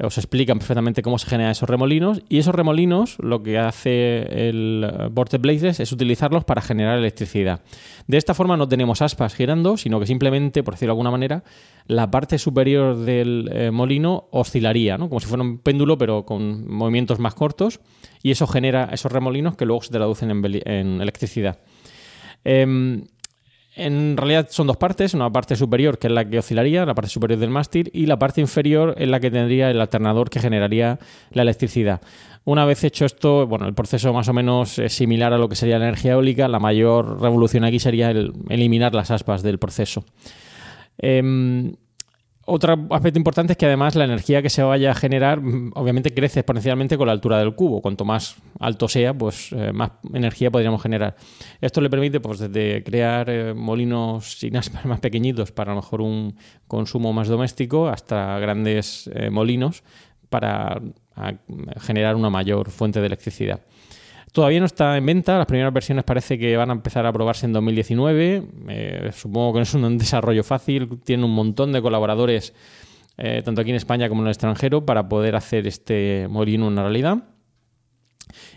os 0.00 0.16
explican 0.16 0.58
perfectamente 0.58 1.02
cómo 1.02 1.18
se 1.18 1.28
generan 1.28 1.50
esos 1.50 1.68
remolinos 1.68 2.22
y 2.28 2.38
esos 2.38 2.54
remolinos 2.54 3.16
lo 3.18 3.42
que 3.42 3.58
hace 3.58 4.48
el 4.48 5.08
Vortex 5.10 5.42
Blades 5.42 5.80
es 5.80 5.90
utilizarlos 5.90 6.44
para 6.44 6.62
generar 6.62 6.98
electricidad. 6.98 7.62
De 8.06 8.16
esta 8.16 8.34
forma 8.34 8.56
no 8.56 8.68
tenemos 8.68 9.02
aspas 9.02 9.34
girando, 9.34 9.76
sino 9.76 9.98
que 9.98 10.06
simplemente, 10.06 10.62
por 10.62 10.74
decirlo 10.74 10.92
de 10.92 10.94
alguna 10.94 11.10
manera, 11.10 11.42
la 11.86 12.10
parte 12.10 12.38
superior 12.38 12.96
del 12.96 13.50
eh, 13.52 13.70
molino 13.72 14.28
oscilaría, 14.30 14.98
¿no? 14.98 15.08
como 15.08 15.20
si 15.20 15.26
fuera 15.26 15.42
un 15.42 15.58
péndulo 15.58 15.98
pero 15.98 16.24
con 16.24 16.70
movimientos 16.70 17.18
más 17.18 17.34
cortos 17.34 17.80
y 18.22 18.30
eso 18.30 18.46
genera 18.46 18.90
esos 18.92 19.10
remolinos 19.10 19.56
que 19.56 19.64
luego 19.64 19.82
se 19.82 19.90
traducen 19.90 20.30
en, 20.30 21.00
electricidad. 21.00 21.58
Em, 22.44 23.04
en 23.78 24.16
realidad 24.16 24.48
son 24.50 24.66
dos 24.66 24.76
partes, 24.76 25.14
una 25.14 25.30
parte 25.30 25.56
superior 25.56 25.98
que 25.98 26.08
es 26.08 26.12
la 26.12 26.28
que 26.28 26.38
oscilaría, 26.38 26.84
la 26.84 26.94
parte 26.94 27.10
superior 27.10 27.38
del 27.38 27.50
mástil, 27.50 27.90
y 27.94 28.06
la 28.06 28.18
parte 28.18 28.40
inferior 28.40 28.94
es 28.98 29.08
la 29.08 29.20
que 29.20 29.30
tendría 29.30 29.70
el 29.70 29.80
alternador 29.80 30.28
que 30.30 30.40
generaría 30.40 30.98
la 31.30 31.42
electricidad. 31.42 32.00
Una 32.44 32.64
vez 32.64 32.82
hecho 32.82 33.04
esto, 33.04 33.46
bueno, 33.46 33.66
el 33.66 33.74
proceso 33.74 34.12
más 34.12 34.28
o 34.28 34.32
menos 34.32 34.78
es 34.78 34.92
similar 34.92 35.32
a 35.32 35.38
lo 35.38 35.48
que 35.48 35.54
sería 35.54 35.78
la 35.78 35.86
energía 35.86 36.12
eólica. 36.12 36.48
La 36.48 36.58
mayor 36.58 37.20
revolución 37.20 37.64
aquí 37.64 37.78
sería 37.78 38.10
el 38.10 38.32
eliminar 38.48 38.94
las 38.94 39.10
aspas 39.10 39.42
del 39.42 39.58
proceso. 39.58 40.04
Em, 40.96 41.74
otro 42.48 42.86
aspecto 42.90 43.18
importante 43.18 43.52
es 43.52 43.56
que 43.56 43.66
además 43.66 43.94
la 43.94 44.04
energía 44.04 44.40
que 44.40 44.48
se 44.48 44.62
vaya 44.62 44.92
a 44.92 44.94
generar 44.94 45.40
mm, 45.40 45.72
obviamente 45.74 46.14
crece 46.14 46.40
exponencialmente 46.40 46.96
con 46.96 47.06
la 47.06 47.12
altura 47.12 47.38
del 47.38 47.54
cubo. 47.54 47.82
Cuanto 47.82 48.04
más 48.04 48.36
alto 48.58 48.88
sea, 48.88 49.12
pues 49.12 49.52
eh, 49.52 49.72
más 49.72 49.92
energía 50.12 50.50
podríamos 50.50 50.82
generar. 50.82 51.14
Esto 51.60 51.80
le 51.80 51.90
permite 51.90 52.20
pues 52.20 52.38
desde 52.38 52.82
crear 52.82 53.28
eh, 53.28 53.54
molinos 53.54 54.38
sin 54.38 54.54
más 54.54 55.00
pequeñitos 55.00 55.52
para 55.52 55.72
a 55.72 55.74
lo 55.74 55.82
mejor 55.82 56.00
un 56.00 56.36
consumo 56.66 57.12
más 57.12 57.28
doméstico 57.28 57.88
hasta 57.88 58.38
grandes 58.38 59.10
eh, 59.14 59.30
molinos 59.30 59.82
para 60.30 60.80
generar 61.80 62.14
una 62.14 62.30
mayor 62.30 62.70
fuente 62.70 63.00
de 63.00 63.06
electricidad. 63.06 63.60
Todavía 64.32 64.60
no 64.60 64.66
está 64.66 64.96
en 64.96 65.06
venta, 65.06 65.38
las 65.38 65.46
primeras 65.46 65.72
versiones 65.72 66.04
parece 66.04 66.38
que 66.38 66.56
van 66.56 66.70
a 66.70 66.74
empezar 66.74 67.06
a 67.06 67.12
probarse 67.12 67.46
en 67.46 67.52
2019. 67.52 68.42
Eh, 68.68 69.10
supongo 69.12 69.54
que 69.54 69.58
no 69.58 69.62
es 69.62 69.74
un 69.74 69.98
desarrollo 69.98 70.44
fácil, 70.44 71.00
tiene 71.02 71.24
un 71.24 71.34
montón 71.34 71.72
de 71.72 71.80
colaboradores, 71.80 72.54
eh, 73.16 73.42
tanto 73.44 73.60
aquí 73.60 73.70
en 73.70 73.76
España 73.76 74.08
como 74.08 74.22
en 74.22 74.26
el 74.26 74.32
extranjero, 74.32 74.84
para 74.84 75.08
poder 75.08 75.34
hacer 75.36 75.66
este 75.66 76.26
molino 76.28 76.66
una 76.66 76.82
realidad. 76.82 77.24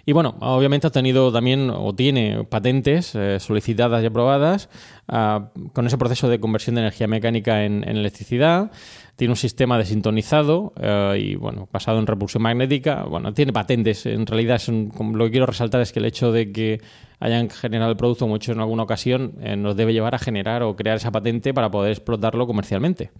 Y 0.05 0.13
bueno, 0.13 0.35
obviamente 0.39 0.87
ha 0.87 0.89
tenido 0.89 1.31
también 1.31 1.69
o 1.69 1.93
tiene 1.93 2.43
patentes 2.43 3.15
eh, 3.15 3.39
solicitadas 3.39 4.03
y 4.03 4.07
aprobadas 4.07 4.69
ah, 5.07 5.49
con 5.73 5.87
ese 5.87 5.97
proceso 5.97 6.29
de 6.29 6.39
conversión 6.39 6.75
de 6.75 6.81
energía 6.81 7.07
mecánica 7.07 7.63
en, 7.63 7.87
electricidad. 7.87 8.71
Tiene 9.15 9.33
un 9.33 9.37
sistema 9.37 9.77
de 9.77 9.85
sintonizado 9.85 10.73
eh, 10.81 11.17
y 11.21 11.35
bueno, 11.35 11.67
basado 11.71 11.99
en 11.99 12.07
repulsión 12.07 12.43
magnética. 12.43 13.03
Bueno, 13.03 13.33
tiene 13.33 13.53
patentes. 13.53 14.05
En 14.05 14.25
realidad, 14.25 14.61
lo 14.67 15.25
que 15.25 15.31
quiero 15.31 15.45
resaltar 15.45 15.81
es 15.81 15.91
que 15.91 15.99
el 15.99 16.05
hecho 16.05 16.31
de 16.31 16.51
que 16.51 16.81
hayan 17.19 17.49
generado 17.49 17.91
el 17.91 17.97
producto, 17.97 18.35
hecho 18.35 18.51
en 18.51 18.59
alguna 18.59 18.83
ocasión, 18.83 19.33
eh, 19.41 19.55
nos 19.55 19.75
debe 19.75 19.93
llevar 19.93 20.15
a 20.15 20.19
generar 20.19 20.63
o 20.63 20.75
crear 20.75 20.97
esa 20.97 21.11
patente 21.11 21.53
para 21.53 21.69
poder 21.69 21.91
explotarlo 21.91 22.47
comercialmente. 22.47 23.11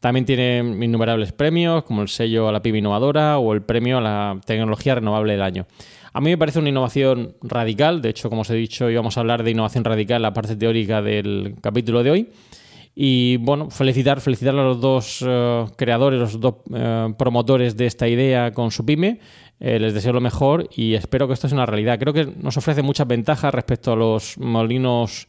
También 0.00 0.24
tiene 0.24 0.58
innumerables 0.58 1.32
premios, 1.32 1.84
como 1.84 2.02
el 2.02 2.08
sello 2.08 2.48
a 2.48 2.52
la 2.52 2.62
PIB 2.62 2.76
innovadora 2.76 3.38
o 3.38 3.52
el 3.52 3.62
premio 3.62 3.98
a 3.98 4.00
la 4.00 4.40
tecnología 4.44 4.94
renovable 4.94 5.32
del 5.32 5.42
año. 5.42 5.66
A 6.12 6.20
mí 6.20 6.30
me 6.30 6.38
parece 6.38 6.58
una 6.58 6.68
innovación 6.68 7.36
radical, 7.42 8.00
de 8.00 8.10
hecho, 8.10 8.28
como 8.28 8.42
os 8.42 8.50
he 8.50 8.54
dicho, 8.54 8.90
íbamos 8.90 9.16
a 9.16 9.20
hablar 9.20 9.42
de 9.42 9.50
innovación 9.50 9.84
radical 9.84 10.16
en 10.16 10.22
la 10.22 10.32
parte 10.32 10.56
teórica 10.56 11.02
del 11.02 11.56
capítulo 11.60 12.02
de 12.02 12.10
hoy. 12.10 12.28
Y 13.00 13.36
bueno, 13.36 13.70
felicitar, 13.70 14.20
felicitar 14.20 14.54
a 14.56 14.64
los 14.64 14.80
dos 14.80 15.24
eh, 15.24 15.64
creadores, 15.76 16.18
los 16.18 16.40
dos 16.40 16.56
eh, 16.74 17.14
promotores 17.16 17.76
de 17.76 17.86
esta 17.86 18.08
idea 18.08 18.52
con 18.52 18.72
su 18.72 18.84
pyme. 18.84 19.20
Eh, 19.60 19.78
les 19.78 19.94
deseo 19.94 20.12
lo 20.12 20.20
mejor 20.20 20.68
y 20.74 20.94
espero 20.94 21.28
que 21.28 21.34
esto 21.34 21.48
sea 21.48 21.54
una 21.54 21.66
realidad. 21.66 21.98
Creo 22.00 22.12
que 22.12 22.26
nos 22.26 22.56
ofrece 22.56 22.82
muchas 22.82 23.06
ventajas 23.06 23.54
respecto 23.54 23.92
a 23.92 23.96
los 23.96 24.36
molinos 24.38 25.28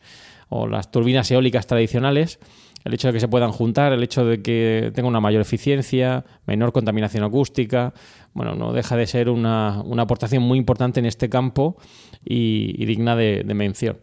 o 0.50 0.68
las 0.68 0.90
turbinas 0.90 1.30
eólicas 1.30 1.68
tradicionales 1.68 2.40
el 2.84 2.94
hecho 2.94 3.08
de 3.08 3.14
que 3.14 3.20
se 3.20 3.28
puedan 3.28 3.52
juntar, 3.52 3.94
el 3.94 4.04
hecho 4.04 4.26
de 4.26 4.42
que 4.42 4.92
tenga 4.94 5.08
una 5.08 5.20
mayor 5.20 5.42
eficiencia, 5.42 6.26
menor 6.46 6.72
contaminación 6.72 7.24
acústica, 7.24 7.94
bueno, 8.34 8.56
no 8.56 8.74
deja 8.74 8.96
de 8.96 9.08
ser 9.08 9.30
una, 9.30 9.84
aportación 9.98 10.44
muy 10.44 10.58
importante 10.58 11.00
en 11.00 11.06
este 11.06 11.30
campo 11.30 11.78
y, 12.24 12.86
digna 12.86 13.16
de, 13.16 13.44
mención. 13.54 13.98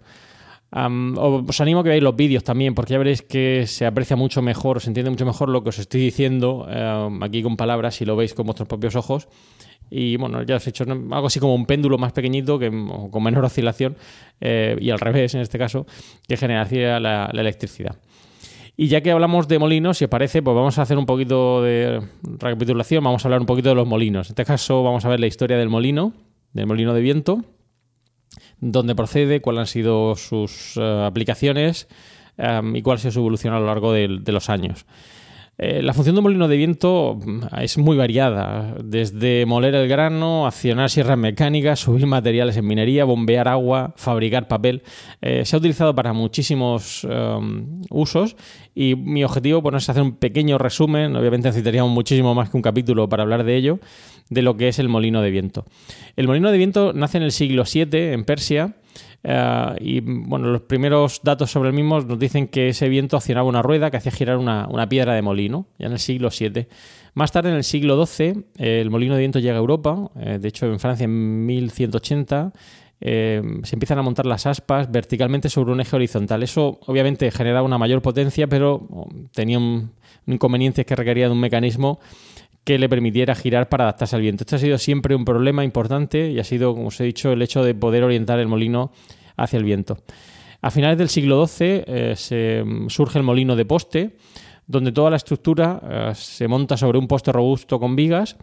os 0.70 1.60
animo 1.60 1.80
a 1.80 1.82
que 1.82 1.90
veáis 1.90 2.02
los 2.02 2.16
vídeos 2.16 2.44
también, 2.44 2.74
porque 2.74 2.92
ya 2.92 2.98
veréis 2.98 3.22
que 3.22 3.66
se 3.66 3.86
aprecia 3.86 4.16
mucho 4.16 4.42
mejor, 4.42 4.80
se 4.80 4.90
entiende 4.90 5.10
mucho 5.10 5.26
mejor 5.26 5.48
lo 5.48 5.62
que 5.62 5.70
os 5.70 5.78
estoy 5.78 6.00
diciendo 6.00 6.66
aquí 7.22 7.42
con 7.42 7.56
palabras 7.56 7.96
si 7.96 8.04
lo 8.04 8.16
veis 8.16 8.34
con 8.34 8.46
vuestros 8.46 8.68
propios 8.68 8.96
ojos. 8.96 9.28
Y 9.88 10.16
bueno, 10.16 10.42
ya 10.42 10.56
os 10.56 10.66
he 10.66 10.70
hecho 10.70 10.82
algo 10.82 11.28
así 11.28 11.38
como 11.38 11.54
un 11.54 11.64
péndulo 11.64 11.96
más 11.96 12.12
pequeñito, 12.12 12.58
que, 12.58 12.70
con 13.10 13.22
menor 13.22 13.44
oscilación, 13.44 13.96
eh, 14.40 14.76
y 14.80 14.90
al 14.90 14.98
revés 14.98 15.36
en 15.36 15.42
este 15.42 15.58
caso, 15.58 15.86
que 16.26 16.36
generaría 16.36 16.98
la 16.98 17.30
electricidad. 17.32 17.96
Y 18.76 18.88
ya 18.88 19.00
que 19.00 19.10
hablamos 19.10 19.48
de 19.48 19.58
molinos, 19.58 19.98
si 19.98 20.04
os 20.04 20.10
parece, 20.10 20.42
pues 20.42 20.54
vamos 20.54 20.78
a 20.78 20.82
hacer 20.82 20.98
un 20.98 21.06
poquito 21.06 21.62
de 21.62 22.02
recapitulación, 22.22 23.02
vamos 23.02 23.24
a 23.24 23.28
hablar 23.28 23.40
un 23.40 23.46
poquito 23.46 23.70
de 23.70 23.74
los 23.74 23.86
molinos. 23.86 24.28
En 24.28 24.32
este 24.32 24.44
caso 24.44 24.82
vamos 24.82 25.04
a 25.06 25.08
ver 25.08 25.18
la 25.18 25.26
historia 25.26 25.56
del 25.56 25.70
molino, 25.70 26.12
del 26.52 26.66
molino 26.66 26.92
de 26.92 27.00
viento, 27.00 27.42
dónde 28.60 28.94
procede, 28.94 29.40
cuáles 29.40 29.60
han 29.60 29.66
sido 29.66 30.14
sus 30.16 30.76
eh, 30.76 31.04
aplicaciones 31.06 31.88
eh, 32.36 32.60
y 32.74 32.82
cuál 32.82 32.96
ha 32.96 33.00
sido 33.00 33.12
su 33.12 33.20
evolución 33.20 33.54
a 33.54 33.60
lo 33.60 33.66
largo 33.66 33.92
de 33.92 34.32
los 34.32 34.50
años. 34.50 34.84
Eh, 35.58 35.80
la 35.80 35.94
función 35.94 36.14
de 36.14 36.18
un 36.20 36.24
molino 36.24 36.48
de 36.48 36.56
viento 36.56 37.18
mm, 37.24 37.44
es 37.60 37.78
muy 37.78 37.96
variada, 37.96 38.74
desde 38.84 39.46
moler 39.46 39.74
el 39.74 39.88
grano, 39.88 40.46
accionar 40.46 40.90
sierras 40.90 41.16
mecánicas, 41.16 41.80
subir 41.80 42.06
materiales 42.06 42.58
en 42.58 42.66
minería, 42.66 43.04
bombear 43.04 43.48
agua, 43.48 43.94
fabricar 43.96 44.48
papel. 44.48 44.82
Eh, 45.22 45.46
se 45.46 45.56
ha 45.56 45.58
utilizado 45.58 45.94
para 45.94 46.12
muchísimos 46.12 47.04
um, 47.04 47.82
usos 47.88 48.36
y 48.74 48.96
mi 48.96 49.24
objetivo 49.24 49.62
bueno, 49.62 49.78
es 49.78 49.88
hacer 49.88 50.02
un 50.02 50.16
pequeño 50.16 50.58
resumen, 50.58 51.16
obviamente 51.16 51.48
necesitaríamos 51.48 51.90
muchísimo 51.90 52.34
más 52.34 52.50
que 52.50 52.56
un 52.58 52.62
capítulo 52.62 53.08
para 53.08 53.22
hablar 53.22 53.44
de 53.44 53.56
ello, 53.56 53.78
de 54.28 54.42
lo 54.42 54.58
que 54.58 54.68
es 54.68 54.78
el 54.78 54.90
molino 54.90 55.22
de 55.22 55.30
viento. 55.30 55.64
El 56.16 56.26
molino 56.26 56.50
de 56.50 56.58
viento 56.58 56.92
nace 56.92 57.16
en 57.16 57.24
el 57.24 57.32
siglo 57.32 57.64
VII 57.64 58.12
en 58.12 58.24
Persia 58.24 58.74
eh, 59.22 59.76
y 59.80 60.00
bueno, 60.00 60.48
los 60.48 60.62
primeros 60.62 61.20
datos 61.22 61.50
sobre 61.50 61.70
el 61.70 61.74
mismo 61.74 62.00
nos 62.00 62.18
dicen 62.18 62.48
que 62.48 62.68
ese 62.68 62.88
viento 62.88 63.16
accionaba 63.16 63.48
una 63.48 63.62
rueda 63.62 63.90
que 63.90 63.96
hacía 63.96 64.12
girar 64.12 64.38
una, 64.38 64.88
piedra 64.88 65.14
de 65.14 65.22
molino, 65.22 65.66
ya 65.78 65.86
en 65.86 65.92
el 65.92 65.98
siglo 65.98 66.28
VII. 66.30 66.66
Más 67.14 67.32
tarde, 67.32 67.50
en 67.50 67.56
el 67.56 67.64
siglo 67.64 68.04
XII, 68.04 68.44
el 68.58 68.90
molino 68.90 69.14
de 69.14 69.20
viento 69.20 69.38
llega 69.38 69.54
a 69.54 69.58
Europa, 69.58 70.10
eh, 70.20 70.38
de 70.40 70.48
hecho 70.48 70.66
en 70.66 70.78
Francia 70.78 71.04
en 71.04 71.46
1180. 71.46 72.52
Eh, 73.00 73.42
se 73.62 73.76
empiezan 73.76 73.98
a 73.98 74.02
montar 74.02 74.24
las 74.24 74.46
aspas 74.46 74.90
verticalmente 74.90 75.48
sobre 75.50 75.72
un 75.72 75.80
eje 75.80 75.96
horizontal. 75.96 76.42
Eso 76.42 76.78
obviamente 76.86 77.30
generaba 77.30 77.62
una 77.62 77.78
mayor 77.78 78.00
potencia, 78.00 78.46
pero 78.46 78.86
oh, 78.90 79.08
tenía 79.32 79.58
un, 79.58 79.92
inconveniente 80.26 80.84
que 80.84 80.96
requería 80.96 81.26
de 81.26 81.32
un 81.32 81.40
mecanismo 81.40 82.00
que 82.66 82.80
le 82.80 82.88
permitiera 82.88 83.36
girar 83.36 83.68
para 83.68 83.84
adaptarse 83.84 84.16
al 84.16 84.22
viento. 84.22 84.42
Esto 84.42 84.56
ha 84.56 84.58
sido 84.58 84.76
siempre 84.76 85.14
un 85.14 85.24
problema 85.24 85.62
importante 85.62 86.32
y 86.32 86.40
ha 86.40 86.44
sido, 86.44 86.74
como 86.74 86.88
os 86.88 87.00
he 87.00 87.04
dicho, 87.04 87.30
el 87.30 87.40
hecho 87.40 87.62
de 87.62 87.76
poder 87.76 88.02
orientar 88.02 88.40
el 88.40 88.48
molino 88.48 88.90
hacia 89.36 89.58
el 89.58 89.62
viento. 89.62 89.98
A 90.62 90.72
finales 90.72 90.98
del 90.98 91.08
siglo 91.08 91.46
XII 91.46 91.84
eh, 91.86 92.14
se, 92.16 92.64
mm, 92.64 92.88
surge 92.88 93.20
el 93.20 93.22
molino 93.24 93.54
de 93.54 93.64
poste, 93.64 94.16
donde 94.66 94.90
toda 94.90 95.10
la 95.10 95.16
estructura 95.16 95.80
eh, 95.88 96.12
se 96.16 96.48
monta 96.48 96.76
sobre 96.76 96.98
un 96.98 97.06
poste 97.06 97.30
robusto 97.30 97.78
con 97.78 97.94
vigas 97.94 98.36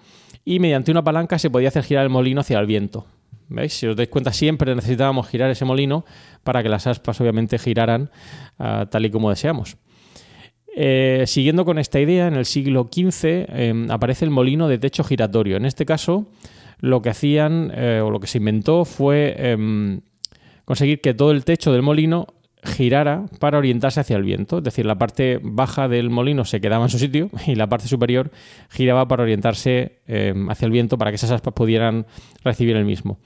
y 0.45 0.59
mediante 0.59 0.89
una 0.89 1.03
palanca 1.03 1.38
se 1.38 1.49
podía 1.49 1.67
hacer 1.67 1.83
girar 1.83 2.05
el 2.05 2.09
molino 2.09 2.39
hacia 2.39 2.59
el 2.59 2.65
viento. 2.65 3.05
¿Veis? 3.49 3.73
Si 3.73 3.88
os 3.88 3.95
dais 3.97 4.07
cuenta, 4.07 4.31
siempre 4.31 4.73
necesitábamos 4.73 5.27
girar 5.27 5.51
ese 5.51 5.65
molino 5.65 6.05
para 6.45 6.63
que 6.63 6.69
las 6.69 6.88
aspas 6.88 7.19
obviamente 7.19 7.59
giraran 7.59 8.09
ah, 8.57 8.86
tal 8.89 9.05
y 9.05 9.12
como 9.12 9.29
deseamos. 9.29 9.75
Eh, 10.75 11.23
siguiendo 11.27 11.65
con 11.65 11.77
esta 11.77 11.99
idea, 11.99 12.27
en 12.27 12.36
el 12.36 12.45
siglo 12.45 12.89
XV 12.91 13.45
em, 13.47 13.91
aparece 13.91 14.25
el 14.25 14.31
molino 14.31 14.67
de 14.67 14.79
techo 14.79 15.03
giratorio. 15.03 15.57
En 15.57 15.65
este 15.65 15.86
caso, 15.86 16.27
lo 16.79 17.01
que 17.01 17.09
hacían 17.09 17.71
o 17.71 18.09
lo 18.09 18.19
que 18.19 18.27
se 18.27 18.39
inventó 18.39 18.83
fue 18.86 19.36
em, 19.38 20.01
conseguir 20.65 21.01
que 21.01 21.13
todo 21.13 21.31
el 21.31 21.45
techo 21.45 21.71
del 21.71 21.81
molino 21.81 22.27
girara 22.63 23.25
para 23.39 23.57
orientarse 23.57 23.99
hacia 23.99 24.15
el 24.15 24.23
viento. 24.23 24.59
Es 24.59 24.63
decir, 24.63 24.86
la 24.86 24.97
parte 24.97 25.39
baja 25.41 25.88
del 25.88 26.09
molino 26.09 26.45
se 26.45 26.62
quedaba 26.62 26.86
en 26.86 26.89
su 26.89 26.99
sitio 26.99 27.29
y 27.47 27.55
la 27.55 27.67
parte 27.67 27.88
superior 27.88 28.31
giraba 28.69 29.07
para 29.07 29.23
orientarse 29.23 29.99
eh, 30.07 30.33
hacia 30.49 30.65
el 30.65 30.71
viento 30.71 30.97
para 30.97 31.12
que 31.12 31.15
esas 31.15 31.31
aspas 31.31 31.53
pudieran 31.53 32.05
recibir 32.43 32.75
el 32.75 32.86
mismo. 32.86 33.19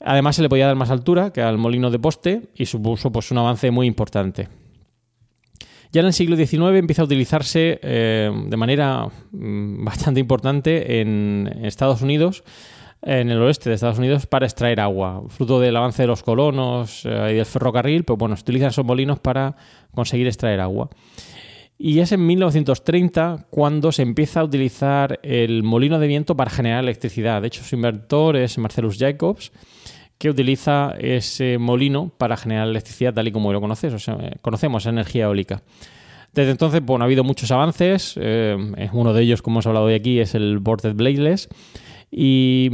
Además, 0.00 0.36
se 0.36 0.42
le 0.42 0.48
podía 0.48 0.66
dar 0.66 0.76
más 0.76 0.90
altura 0.90 1.32
que 1.32 1.40
al 1.40 1.56
molino 1.56 1.90
de 1.90 1.98
poste 1.98 2.50
y 2.54 2.66
supuso 2.66 3.10
pues, 3.10 3.30
un 3.30 3.38
avance 3.38 3.70
muy 3.70 3.86
importante. 3.86 4.48
Ya 5.92 6.00
en 6.00 6.06
el 6.06 6.12
siglo 6.12 6.36
XIX 6.36 6.76
empieza 6.76 7.02
a 7.02 7.04
utilizarse 7.04 7.78
eh, 7.82 8.30
de 8.48 8.56
manera 8.56 9.08
mm, 9.32 9.84
bastante 9.84 10.20
importante 10.20 11.00
en 11.00 11.48
Estados 11.62 12.02
Unidos 12.02 12.42
en 13.02 13.30
el 13.30 13.40
oeste 13.40 13.68
de 13.68 13.76
Estados 13.76 13.98
Unidos 13.98 14.26
para 14.26 14.46
extraer 14.46 14.80
agua. 14.80 15.22
Fruto 15.28 15.60
del 15.60 15.76
avance 15.76 16.02
de 16.02 16.08
los 16.08 16.22
colonos 16.22 17.04
eh, 17.04 17.28
y 17.32 17.34
del 17.36 17.46
ferrocarril, 17.46 18.04
pues 18.04 18.18
bueno, 18.18 18.36
se 18.36 18.42
utilizan 18.42 18.68
esos 18.68 18.84
molinos 18.84 19.20
para 19.20 19.56
conseguir 19.92 20.26
extraer 20.26 20.60
agua. 20.60 20.90
Y 21.78 22.00
es 22.00 22.10
en 22.12 22.26
1930 22.26 23.46
cuando 23.50 23.92
se 23.92 24.02
empieza 24.02 24.40
a 24.40 24.44
utilizar 24.44 25.20
el 25.22 25.62
molino 25.62 25.98
de 25.98 26.06
viento 26.06 26.36
para 26.36 26.50
generar 26.50 26.82
electricidad. 26.82 27.42
De 27.42 27.48
hecho, 27.48 27.62
su 27.62 27.76
inventor 27.76 28.36
es 28.36 28.56
Marcellus 28.58 28.98
Jacobs, 28.98 29.52
que 30.18 30.30
utiliza 30.30 30.94
ese 30.98 31.58
molino 31.58 32.10
para 32.16 32.36
generar 32.36 32.68
electricidad 32.68 33.14
tal 33.14 33.28
y 33.28 33.32
como 33.32 33.52
lo 33.52 33.60
conoces, 33.60 33.92
o 33.92 33.98
sea, 33.98 34.16
conocemos, 34.40 34.86
energía 34.86 35.24
eólica. 35.24 35.62
Desde 36.32 36.50
entonces, 36.50 36.82
bueno, 36.84 37.04
ha 37.04 37.06
habido 37.06 37.24
muchos 37.24 37.50
avances. 37.50 38.14
Eh, 38.20 38.56
uno 38.92 39.14
de 39.14 39.22
ellos, 39.22 39.40
como 39.40 39.56
hemos 39.56 39.66
hablado 39.66 39.86
hoy 39.86 39.94
aquí, 39.94 40.20
es 40.20 40.34
el 40.34 40.58
Boarded 40.58 40.94
Bladeless 40.94 41.48
y, 42.10 42.70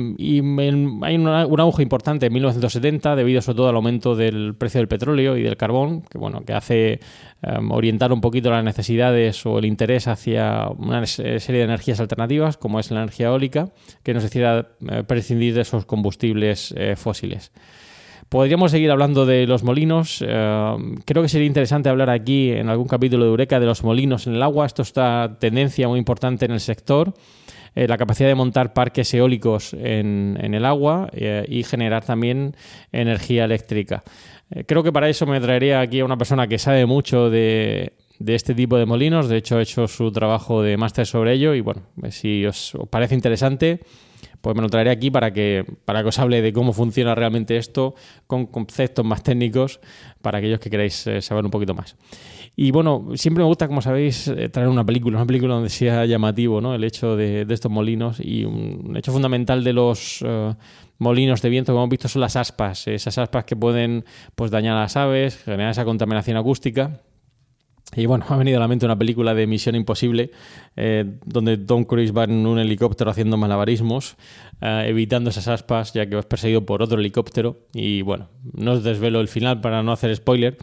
hay 1.03 1.17
un 1.17 1.61
auge 1.61 1.83
importante 1.83 2.27
en 2.27 2.33
1970 2.33 3.17
debido 3.17 3.41
sobre 3.41 3.57
todo 3.57 3.69
al 3.71 3.77
aumento 3.77 4.15
del 4.15 4.55
precio 4.55 4.79
del 4.81 4.89
petróleo 4.89 5.37
y 5.37 5.43
del 5.43 5.57
carbón, 5.57 6.03
que 6.03 6.19
bueno, 6.19 6.45
que 6.45 6.53
hace 6.53 7.01
em, 7.41 7.71
orientar 7.71 8.13
un 8.13 8.21
poquito 8.21 8.51
las 8.51 8.63
necesidades 8.63 9.45
o 9.47 9.59
el 9.59 9.65
interés 9.65 10.07
hacia 10.07 10.69
una 10.69 11.07
serie 11.07 11.59
de 11.59 11.63
energías 11.63 11.99
alternativas, 12.01 12.59
como 12.59 12.79
es 12.79 12.91
la 12.91 13.01
energía 13.01 13.29
eólica, 13.29 13.71
que 14.03 14.13
nos 14.13 14.23
decida 14.23 14.69
eh, 14.89 15.03
prescindir 15.07 15.55
de 15.55 15.63
esos 15.63 15.87
combustibles 15.87 16.75
eh, 16.77 16.95
fósiles. 16.97 17.53
Podríamos 18.29 18.71
seguir 18.71 18.91
hablando 18.91 19.27
de 19.27 19.47
los 19.47 19.63
molinos. 19.63 20.23
Em, 20.23 20.97
creo 21.05 21.23
que 21.23 21.29
sería 21.29 21.47
interesante 21.47 21.89
hablar 21.89 22.11
aquí 22.11 22.51
en 22.51 22.69
algún 22.69 22.87
capítulo 22.87 23.25
de 23.25 23.31
Eureka 23.31 23.61
de 23.61 23.67
los 23.67 23.83
molinos 23.83 24.27
en 24.27 24.35
el 24.35 24.43
agua. 24.43 24.67
Esto 24.67 24.83
está 24.83 25.37
tendencia 25.41 25.89
muy 25.89 25.99
importante 25.99 26.45
en 26.45 26.53
el 26.53 26.61
sector. 26.61 27.15
Eh, 27.75 27.89
la 27.89 27.97
capacidad 27.97 28.29
de 28.29 28.35
montar 28.35 28.75
parques 28.75 29.13
eólicos 29.15 29.75
en, 29.75 30.37
el 30.41 30.65
agua 30.65 31.09
eh, 31.13 31.45
y 31.49 31.63
generar 31.63 32.05
también 32.05 32.55
energía 32.93 33.45
eléctrica. 33.45 34.03
Eh, 34.51 34.65
creo 34.65 34.83
que 34.83 34.93
para 34.93 35.09
eso 35.09 35.27
me 35.27 35.41
traería 35.41 35.81
aquí 35.81 36.01
a 36.01 36.05
una 36.05 36.19
persona 36.19 36.47
que 36.47 36.59
sabe 36.59 36.85
mucho 36.85 37.31
de, 37.31 37.95
este 38.27 38.55
tipo 38.55 38.77
de 38.77 38.85
molinos. 38.85 39.29
De 39.29 39.39
hecho, 39.39 39.59
he 39.59 39.63
hecho 39.63 39.89
su 39.89 40.13
trabajo 40.13 40.63
de 40.63 40.77
máster 40.77 41.07
sobre 41.07 41.33
ello 41.33 41.55
y 41.55 41.61
bueno, 41.61 41.83
si 42.11 42.45
os, 42.45 42.77
parece 42.91 43.15
interesante, 43.15 43.81
pues 44.43 44.55
me 44.55 44.61
lo 44.61 44.69
traeré 44.69 44.91
aquí 44.91 45.11
para 45.11 45.33
que, 45.33 45.65
para 45.87 46.03
que 46.03 46.09
os 46.09 46.19
hable 46.19 46.43
de 46.43 46.53
cómo 46.53 46.75
funciona 46.75 47.15
realmente 47.15 47.57
esto 47.57 47.95
con 48.27 48.47
conceptos 48.47 49.05
más 49.05 49.23
técnicos 49.23 49.81
para 50.21 50.39
aquellos 50.39 50.61
que 50.61 50.69
queráis 50.69 51.09
saber 51.21 51.45
un 51.45 51.51
poquito 51.51 51.75
más. 51.75 51.97
Y 52.55 52.71
bueno, 52.71 53.09
siempre 53.15 53.43
me 53.43 53.49
gusta, 53.49 53.67
como 53.67 53.81
sabéis, 53.81 54.29
eh, 54.29 54.49
traer 54.51 54.69
una 54.69 54.85
película, 54.85 55.17
una 55.17 55.27
película 55.27 55.55
donde 55.55 55.71
sea 55.71 56.05
llamativo 56.05 56.61
¿no? 56.61 56.75
el 56.75 56.85
hecho 56.85 57.17
de, 57.17 57.47
estos 57.49 57.73
molinos. 57.73 58.21
Y 58.21 58.45
un 58.45 58.95
hecho 58.97 59.11
fundamental 59.11 59.65
de 59.65 59.73
los 59.73 60.23
eh, 60.27 60.55
molinos 60.99 61.41
de 61.41 61.49
viento 61.49 61.73
que 61.73 61.79
hemos 61.79 61.89
visto 61.89 62.09
son 62.09 62.21
las 62.21 62.37
aspas, 62.37 62.87
esas 62.89 63.17
aspas 63.17 63.45
que 63.45 63.57
pueden 63.57 64.05
pues, 64.35 64.51
dañar 64.51 64.77
a 64.77 64.81
las 64.81 64.97
aves, 64.97 65.39
generar 65.43 65.71
esa 65.71 65.85
contaminación 65.85 66.37
acústica. 66.37 67.01
Y 67.95 68.07
bueno, 68.07 68.25
ha 68.29 68.37
venido 68.37 68.57
a 68.57 68.61
la 68.61 68.69
mente 68.69 68.87
una 68.87 68.99
película 68.99 69.35
de 69.35 69.47
Misión 69.47 69.75
Imposible, 69.75 70.31
eh, 70.77 71.05
donde 71.27 71.59
Tom 71.59 71.85
Cruise 71.85 72.17
va 72.17 72.25
en 72.25 72.47
un 72.47 72.59
helicóptero 72.59 73.11
haciendo 73.11 73.37
malabarismos, 73.37 74.17
evitando 74.61 75.31
esas 75.31 75.49
aspas, 75.49 75.93
ya 75.93 76.07
que 76.07 76.19
es 76.19 76.25
perseguido 76.25 76.65
por 76.65 76.83
otro 76.83 76.99
helicóptero. 76.99 77.59
Y 77.75 78.03
bueno, 78.03 78.29
no 78.53 78.73
os 78.73 78.83
desvelo 78.83 79.21
el 79.21 79.29
final 79.29 79.61
para 79.61 79.83
no 79.83 79.93
hacer 79.93 80.15
spoiler, 80.15 80.57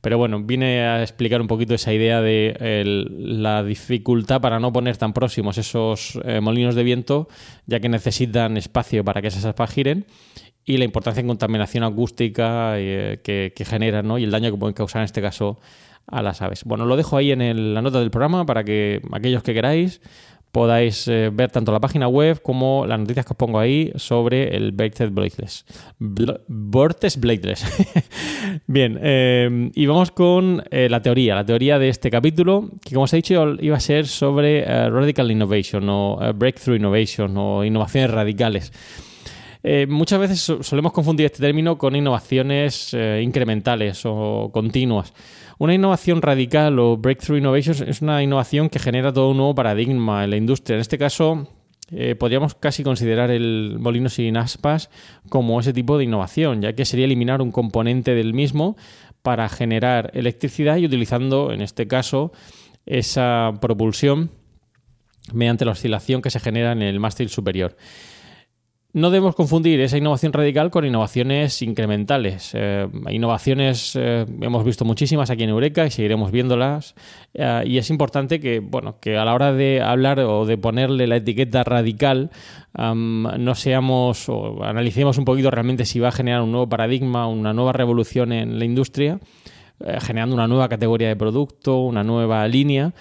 Pero 0.00 0.18
bueno, 0.18 0.42
viene 0.42 0.80
a 0.80 1.02
explicar 1.02 1.40
un 1.40 1.46
poquito 1.46 1.74
esa 1.74 1.92
idea 1.92 2.20
de 2.20 2.56
la 2.84 3.62
dificultad 3.62 4.40
para 4.40 4.58
no 4.58 4.72
poner 4.72 4.96
tan 4.96 5.12
próximos 5.12 5.58
esos 5.58 6.18
eh, 6.24 6.40
molinos 6.40 6.74
de 6.74 6.82
viento, 6.82 7.28
ya 7.66 7.78
que 7.78 7.88
necesitan 7.88 8.56
espacio 8.56 9.04
para 9.04 9.22
que 9.22 9.28
esas 9.28 9.44
aspas 9.44 9.70
giren 9.70 10.06
y 10.64 10.76
la 10.76 10.84
importancia 10.84 11.20
en 11.20 11.28
contaminación 11.28 11.84
acústica 11.84 12.78
eh, 12.78 13.20
que, 13.22 13.52
que 13.54 13.64
generan 13.64 14.06
¿no? 14.06 14.18
y 14.18 14.24
el 14.24 14.30
daño 14.30 14.50
que 14.50 14.58
pueden 14.58 14.74
causar 14.74 15.00
en 15.02 15.06
este 15.06 15.20
caso 15.20 15.58
a 16.06 16.22
las 16.22 16.42
aves. 16.42 16.64
Bueno, 16.64 16.86
lo 16.86 16.96
dejo 16.96 17.16
ahí 17.16 17.32
en 17.32 17.74
la 17.74 17.82
nota 17.82 18.00
del 18.00 18.10
programa 18.10 18.46
para 18.46 18.64
que 18.64 19.00
aquellos 19.12 19.42
que 19.42 19.54
queráis 19.54 20.00
podáis 20.50 21.08
eh, 21.08 21.30
ver 21.32 21.50
tanto 21.50 21.72
la 21.72 21.80
página 21.80 22.08
web 22.08 22.42
como 22.42 22.84
las 22.86 23.00
noticias 23.00 23.24
que 23.24 23.32
os 23.32 23.36
pongo 23.38 23.58
ahí 23.58 23.90
sobre 23.94 24.54
el 24.54 24.72
Birthed 24.72 25.10
Bladeless. 25.10 25.64
Vortex 25.98 27.18
Bladeless. 27.18 27.64
Bien, 28.66 28.98
eh, 29.00 29.70
y 29.74 29.86
vamos 29.86 30.10
con 30.10 30.62
la 30.70 31.00
teoría, 31.00 31.34
la 31.34 31.46
teoría 31.46 31.78
de 31.78 31.88
este 31.88 32.10
capítulo, 32.10 32.68
que 32.84 32.92
como 32.94 33.04
os 33.04 33.12
he 33.14 33.16
dicho 33.16 33.56
iba 33.60 33.76
a 33.76 33.80
ser 33.80 34.06
sobre 34.06 34.64
Radical 34.90 35.30
Innovation 35.30 35.88
o 35.88 36.18
Breakthrough 36.34 36.76
Innovation 36.76 37.34
o 37.38 37.64
innovaciones 37.64 38.10
radicales. 38.10 38.72
Eh, 39.64 39.86
muchas 39.88 40.18
veces 40.18 40.40
solemos 40.40 40.92
confundir 40.92 41.26
este 41.26 41.38
término 41.38 41.78
con 41.78 41.94
innovaciones 41.94 42.92
eh, 42.94 43.20
incrementales 43.22 44.02
o 44.04 44.50
continuas. 44.52 45.12
Una 45.62 45.74
innovación 45.74 46.22
radical 46.22 46.76
o 46.80 46.96
breakthrough 46.96 47.38
innovation 47.38 47.88
es 47.88 48.02
una 48.02 48.20
innovación 48.20 48.68
que 48.68 48.80
genera 48.80 49.12
todo 49.12 49.30
un 49.30 49.36
nuevo 49.36 49.54
paradigma 49.54 50.24
en 50.24 50.30
la 50.30 50.36
industria. 50.36 50.74
En 50.74 50.80
este 50.80 50.98
caso, 50.98 51.46
eh, 51.92 52.16
podríamos 52.16 52.56
casi 52.56 52.82
considerar 52.82 53.30
el 53.30 53.76
molino 53.78 54.08
sin 54.08 54.36
aspas 54.36 54.90
como 55.28 55.60
ese 55.60 55.72
tipo 55.72 55.98
de 55.98 56.02
innovación, 56.02 56.62
ya 56.62 56.72
que 56.72 56.84
sería 56.84 57.04
eliminar 57.04 57.40
un 57.40 57.52
componente 57.52 58.16
del 58.16 58.34
mismo 58.34 58.76
para 59.22 59.48
generar 59.48 60.10
electricidad 60.14 60.78
y 60.78 60.86
utilizando, 60.86 61.52
en 61.52 61.62
este 61.62 61.86
caso, 61.86 62.32
esa 62.84 63.52
propulsión 63.60 64.32
mediante 65.32 65.64
la 65.64 65.70
oscilación 65.70 66.22
que 66.22 66.30
se 66.30 66.40
genera 66.40 66.72
en 66.72 66.82
el 66.82 66.98
mástil 66.98 67.28
superior. 67.28 67.76
No 68.94 69.10
debemos 69.10 69.34
confundir 69.34 69.80
esa 69.80 69.96
innovación 69.96 70.34
radical 70.34 70.70
con 70.70 70.84
innovaciones 70.84 71.62
incrementales. 71.62 72.50
Eh, 72.52 72.86
innovaciones 73.08 73.96
eh, 73.96 74.26
hemos 74.42 74.66
visto 74.66 74.84
muchísimas 74.84 75.30
aquí 75.30 75.44
en 75.44 75.48
Eureka 75.48 75.86
y 75.86 75.90
seguiremos 75.90 76.30
viéndolas. 76.30 76.94
Eh, 77.32 77.62
y 77.64 77.78
es 77.78 77.88
importante 77.88 78.38
que, 78.38 78.60
bueno, 78.60 79.00
que 79.00 79.16
a 79.16 79.24
la 79.24 79.32
hora 79.32 79.54
de 79.54 79.80
hablar 79.80 80.20
o 80.20 80.44
de 80.44 80.58
ponerle 80.58 81.06
la 81.06 81.16
etiqueta 81.16 81.64
radical, 81.64 82.30
no 82.74 83.54
seamos 83.54 84.28
o 84.28 84.62
analicemos 84.62 85.16
un 85.16 85.24
poquito 85.24 85.50
realmente 85.50 85.86
si 85.86 85.98
va 85.98 86.08
a 86.08 86.12
generar 86.12 86.42
un 86.42 86.52
nuevo 86.52 86.68
paradigma, 86.68 87.26
una 87.28 87.54
nueva 87.54 87.72
revolución 87.72 88.32
en 88.32 88.58
la 88.58 88.64
industria, 88.64 89.20
generando 90.00 90.34
una 90.34 90.48
nueva 90.48 90.68
categoría 90.68 91.08
de 91.08 91.16
producto, 91.16 91.80
una 91.80 92.02
nueva 92.02 92.46
línea, 92.48 92.94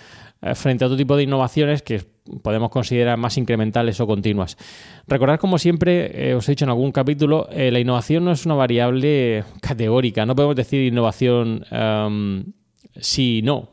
frente 0.55 0.83
a 0.83 0.87
otro 0.87 0.97
tipo 0.97 1.15
de 1.15 1.23
innovaciones 1.23 1.83
que 1.83 2.10
podemos 2.39 2.69
considerar 2.69 3.17
más 3.17 3.37
incrementales 3.37 3.99
o 3.99 4.07
continuas. 4.07 4.57
Recordad, 5.07 5.39
como 5.39 5.57
siempre, 5.57 6.29
eh, 6.29 6.33
os 6.35 6.47
he 6.47 6.53
dicho 6.53 6.65
en 6.65 6.69
algún 6.69 6.91
capítulo, 6.91 7.47
eh, 7.51 7.71
la 7.71 7.79
innovación 7.79 8.25
no 8.25 8.31
es 8.31 8.45
una 8.45 8.55
variable 8.55 9.43
categórica. 9.61 10.25
No 10.25 10.35
podemos 10.35 10.55
decir 10.55 10.81
innovación 10.81 11.65
sí 12.99 13.39
y 13.39 13.41
no. 13.41 13.69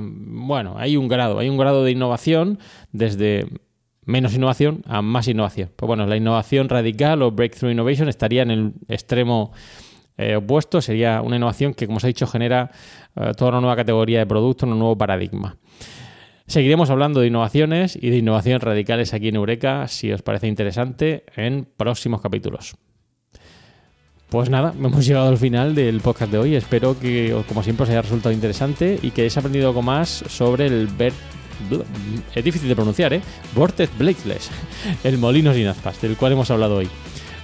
bueno, 0.00 0.74
hay 0.78 0.96
un 0.96 1.08
grado, 1.08 1.38
hay 1.38 1.48
un 1.48 1.58
grado 1.58 1.84
de 1.84 1.92
innovación 1.92 2.58
desde 2.92 3.46
menos 4.04 4.34
innovación 4.34 4.82
a 4.86 5.02
más 5.02 5.28
innovación. 5.28 5.70
Pues 5.76 5.86
bueno, 5.86 6.06
la 6.06 6.16
innovación 6.16 6.68
radical 6.68 7.22
o 7.22 7.30
breakthrough 7.30 7.72
innovation 7.72 8.08
estaría 8.08 8.42
en 8.42 8.50
el 8.50 8.72
extremo 8.88 9.52
eh, 10.16 10.36
opuesto, 10.36 10.80
sería 10.80 11.22
una 11.22 11.36
innovación 11.36 11.74
que, 11.74 11.86
como 11.86 11.98
os 11.98 12.04
he 12.04 12.08
dicho, 12.08 12.26
genera 12.26 12.70
toda 13.36 13.50
una 13.50 13.60
nueva 13.60 13.76
categoría 13.76 14.20
de 14.20 14.26
producto, 14.26 14.64
un 14.64 14.78
nuevo 14.78 14.96
paradigma. 14.96 15.56
Seguiremos 16.48 16.88
hablando 16.88 17.20
de 17.20 17.26
innovaciones 17.26 17.94
y 18.00 18.08
de 18.08 18.16
innovaciones 18.16 18.62
radicales 18.62 19.12
aquí 19.12 19.28
en 19.28 19.36
Eureka, 19.36 19.86
si 19.86 20.10
os 20.10 20.22
parece 20.22 20.46
interesante, 20.48 21.24
en 21.36 21.68
próximos 21.76 22.22
capítulos. 22.22 22.74
Pues 24.30 24.48
nada, 24.48 24.72
hemos 24.82 25.06
llegado 25.06 25.28
al 25.28 25.36
final 25.36 25.74
del 25.74 26.00
podcast 26.00 26.32
de 26.32 26.38
hoy. 26.38 26.54
Espero 26.54 26.98
que, 26.98 27.36
como 27.46 27.62
siempre, 27.62 27.84
os 27.84 27.90
haya 27.90 28.00
resultado 28.00 28.32
interesante 28.32 28.98
y 29.02 29.10
que 29.10 29.20
hayáis 29.20 29.36
aprendido 29.36 29.68
algo 29.68 29.82
más 29.82 30.08
sobre 30.26 30.66
el 30.66 30.86
ver 30.86 31.12
es 32.34 32.44
difícil 32.44 32.68
de 32.68 32.76
pronunciar, 32.76 33.12
¿eh? 33.12 33.20
Vortex 33.54 33.98
Bladeless, 33.98 34.48
el 35.04 35.18
molino 35.18 35.52
sin 35.52 35.66
aspas, 35.66 36.00
del 36.00 36.16
cual 36.16 36.32
hemos 36.32 36.50
hablado 36.50 36.76
hoy. 36.76 36.88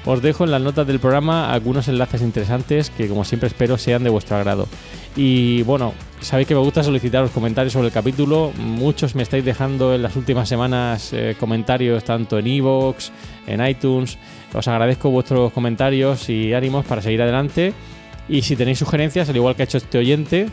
Os 0.06 0.20
dejo 0.20 0.44
en 0.44 0.50
las 0.50 0.60
notas 0.60 0.86
del 0.86 1.00
programa 1.00 1.50
algunos 1.50 1.88
enlaces 1.88 2.20
interesantes 2.20 2.90
que, 2.90 3.08
como 3.08 3.24
siempre, 3.24 3.46
espero 3.46 3.78
sean 3.78 4.04
de 4.04 4.10
vuestro 4.10 4.36
agrado. 4.36 4.68
Y 5.16 5.62
bueno, 5.62 5.94
sabéis 6.20 6.46
que 6.46 6.54
me 6.54 6.60
gusta 6.60 6.82
solicitaros 6.82 7.30
comentarios 7.30 7.72
sobre 7.72 7.86
el 7.86 7.92
capítulo. 7.92 8.52
Muchos 8.58 9.14
me 9.14 9.22
estáis 9.22 9.46
dejando 9.46 9.94
en 9.94 10.02
las 10.02 10.14
últimas 10.16 10.46
semanas 10.46 11.10
eh, 11.14 11.36
comentarios 11.40 12.04
tanto 12.04 12.38
en 12.38 12.46
iVoox, 12.48 13.10
en 13.46 13.66
iTunes. 13.66 14.18
Os 14.52 14.68
agradezco 14.68 15.08
vuestros 15.08 15.52
comentarios 15.52 16.28
y 16.28 16.52
ánimos 16.52 16.84
para 16.84 17.00
seguir 17.00 17.22
adelante. 17.22 17.72
Y 18.28 18.42
si 18.42 18.56
tenéis 18.56 18.78
sugerencias, 18.78 19.30
al 19.30 19.36
igual 19.36 19.56
que 19.56 19.62
ha 19.62 19.64
hecho 19.64 19.78
este 19.78 19.96
oyente, 19.96 20.48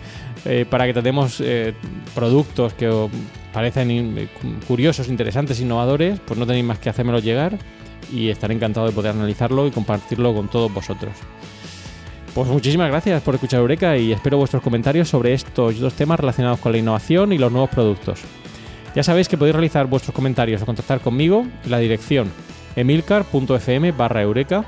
eh, 0.46 0.66
para 0.70 0.86
que 0.86 0.94
tratemos 0.94 1.42
eh, 1.42 1.74
productos 2.16 2.74
que 2.74 2.88
os 2.88 3.12
curiosos, 4.66 5.10
interesantes, 5.10 5.60
innovadores, 5.60 6.22
pues 6.26 6.40
no 6.40 6.48
tenéis 6.48 6.64
más 6.64 6.80
que 6.80 6.90
hacérmelo 6.90 7.20
llegar 7.20 7.58
y 8.12 8.30
estaré 8.30 8.54
encantado 8.54 8.88
de 8.88 8.93
poder 8.93 9.12
analizarlo 9.12 9.67
y 9.67 9.71
compartirlo 9.71 10.34
con 10.34 10.47
todos 10.47 10.74
vosotros. 10.74 11.13
Pues 12.34 12.47
muchísimas 12.47 12.89
gracias 12.89 13.21
por 13.21 13.36
escuchar 13.36 13.60
Eureka 13.60 13.97
y 13.97 14.13
espero 14.13 14.38
vuestros 14.38 14.63
comentarios 14.63 15.10
sobre 15.10 15.34
estos 15.34 15.80
dos 15.80 15.93
temas 15.93 16.19
relacionados 16.19 16.60
con 16.60 16.71
la 16.71 16.78
innovación 16.78 17.34
y 17.34 17.38
los 17.38 17.52
nuevos 17.52 17.69
productos. 17.69 18.21
Ya 18.95 19.04
sabéis 19.04 19.28
que 19.28 19.38
podéis 19.38 19.56
realizar 19.56 19.88
vuestros 19.88 20.15
comentarios 20.15 20.62
o 20.62 20.65
contactar 20.65 21.02
conmigo 21.02 21.45
en 21.63 21.71
la 21.71 21.80
dirección 21.80 22.32
emilcar.fm 22.76 23.91
barra 23.91 24.21
eureka, 24.21 24.63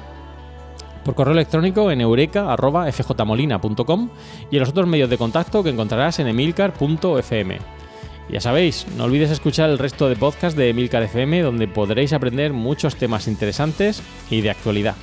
por 1.06 1.15
correo 1.15 1.34
electrónico 1.34 1.91
en 1.91 2.01
eureka.fjmolina.com 2.01 4.10
y 4.51 4.56
en 4.56 4.60
los 4.60 4.69
otros 4.69 4.88
medios 4.88 5.10
de 5.10 5.17
contacto 5.17 5.63
que 5.63 5.69
encontrarás 5.69 6.19
en 6.19 6.27
emilcar.fm. 6.27 7.83
Ya 8.29 8.39
sabéis, 8.39 8.88
no 8.97 9.03
olvides 9.03 9.31
escuchar 9.31 9.69
el 9.69 9.77
resto 9.77 10.07
de 10.07 10.15
podcast 10.15 10.57
de 10.57 10.69
Emilcar 10.69 11.03
FM 11.03 11.41
donde 11.41 11.67
podréis 11.67 12.13
aprender 12.13 12.53
muchos 12.53 12.95
temas 12.95 13.27
interesantes 13.27 14.01
y 14.29 14.41
de 14.41 14.49
actualidad. 14.49 14.95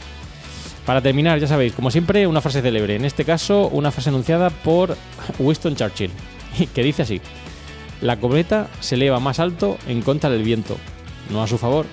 Para 0.86 1.02
terminar, 1.02 1.38
ya 1.38 1.46
sabéis, 1.46 1.74
como 1.74 1.90
siempre, 1.90 2.26
una 2.26 2.40
frase 2.40 2.62
célebre. 2.62 2.96
En 2.96 3.04
este 3.04 3.24
caso, 3.24 3.68
una 3.68 3.90
frase 3.90 4.08
anunciada 4.08 4.50
por 4.50 4.96
Winston 5.38 5.76
Churchill, 5.76 6.10
que 6.74 6.82
dice 6.82 7.02
así: 7.02 7.20
La 8.00 8.18
cometa 8.18 8.68
se 8.80 8.94
eleva 8.94 9.20
más 9.20 9.38
alto 9.38 9.76
en 9.86 10.02
contra 10.02 10.30
del 10.30 10.42
viento, 10.42 10.76
no 11.30 11.42
a 11.42 11.46
su 11.46 11.58
favor. 11.58 11.86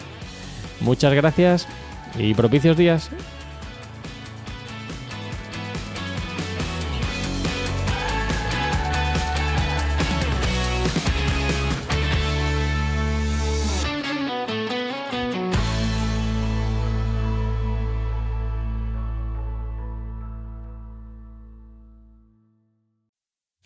Muchas 0.79 1.13
gracias 1.13 1.67
y 2.17 2.33
propicios 2.33 2.77
días. 2.77 3.11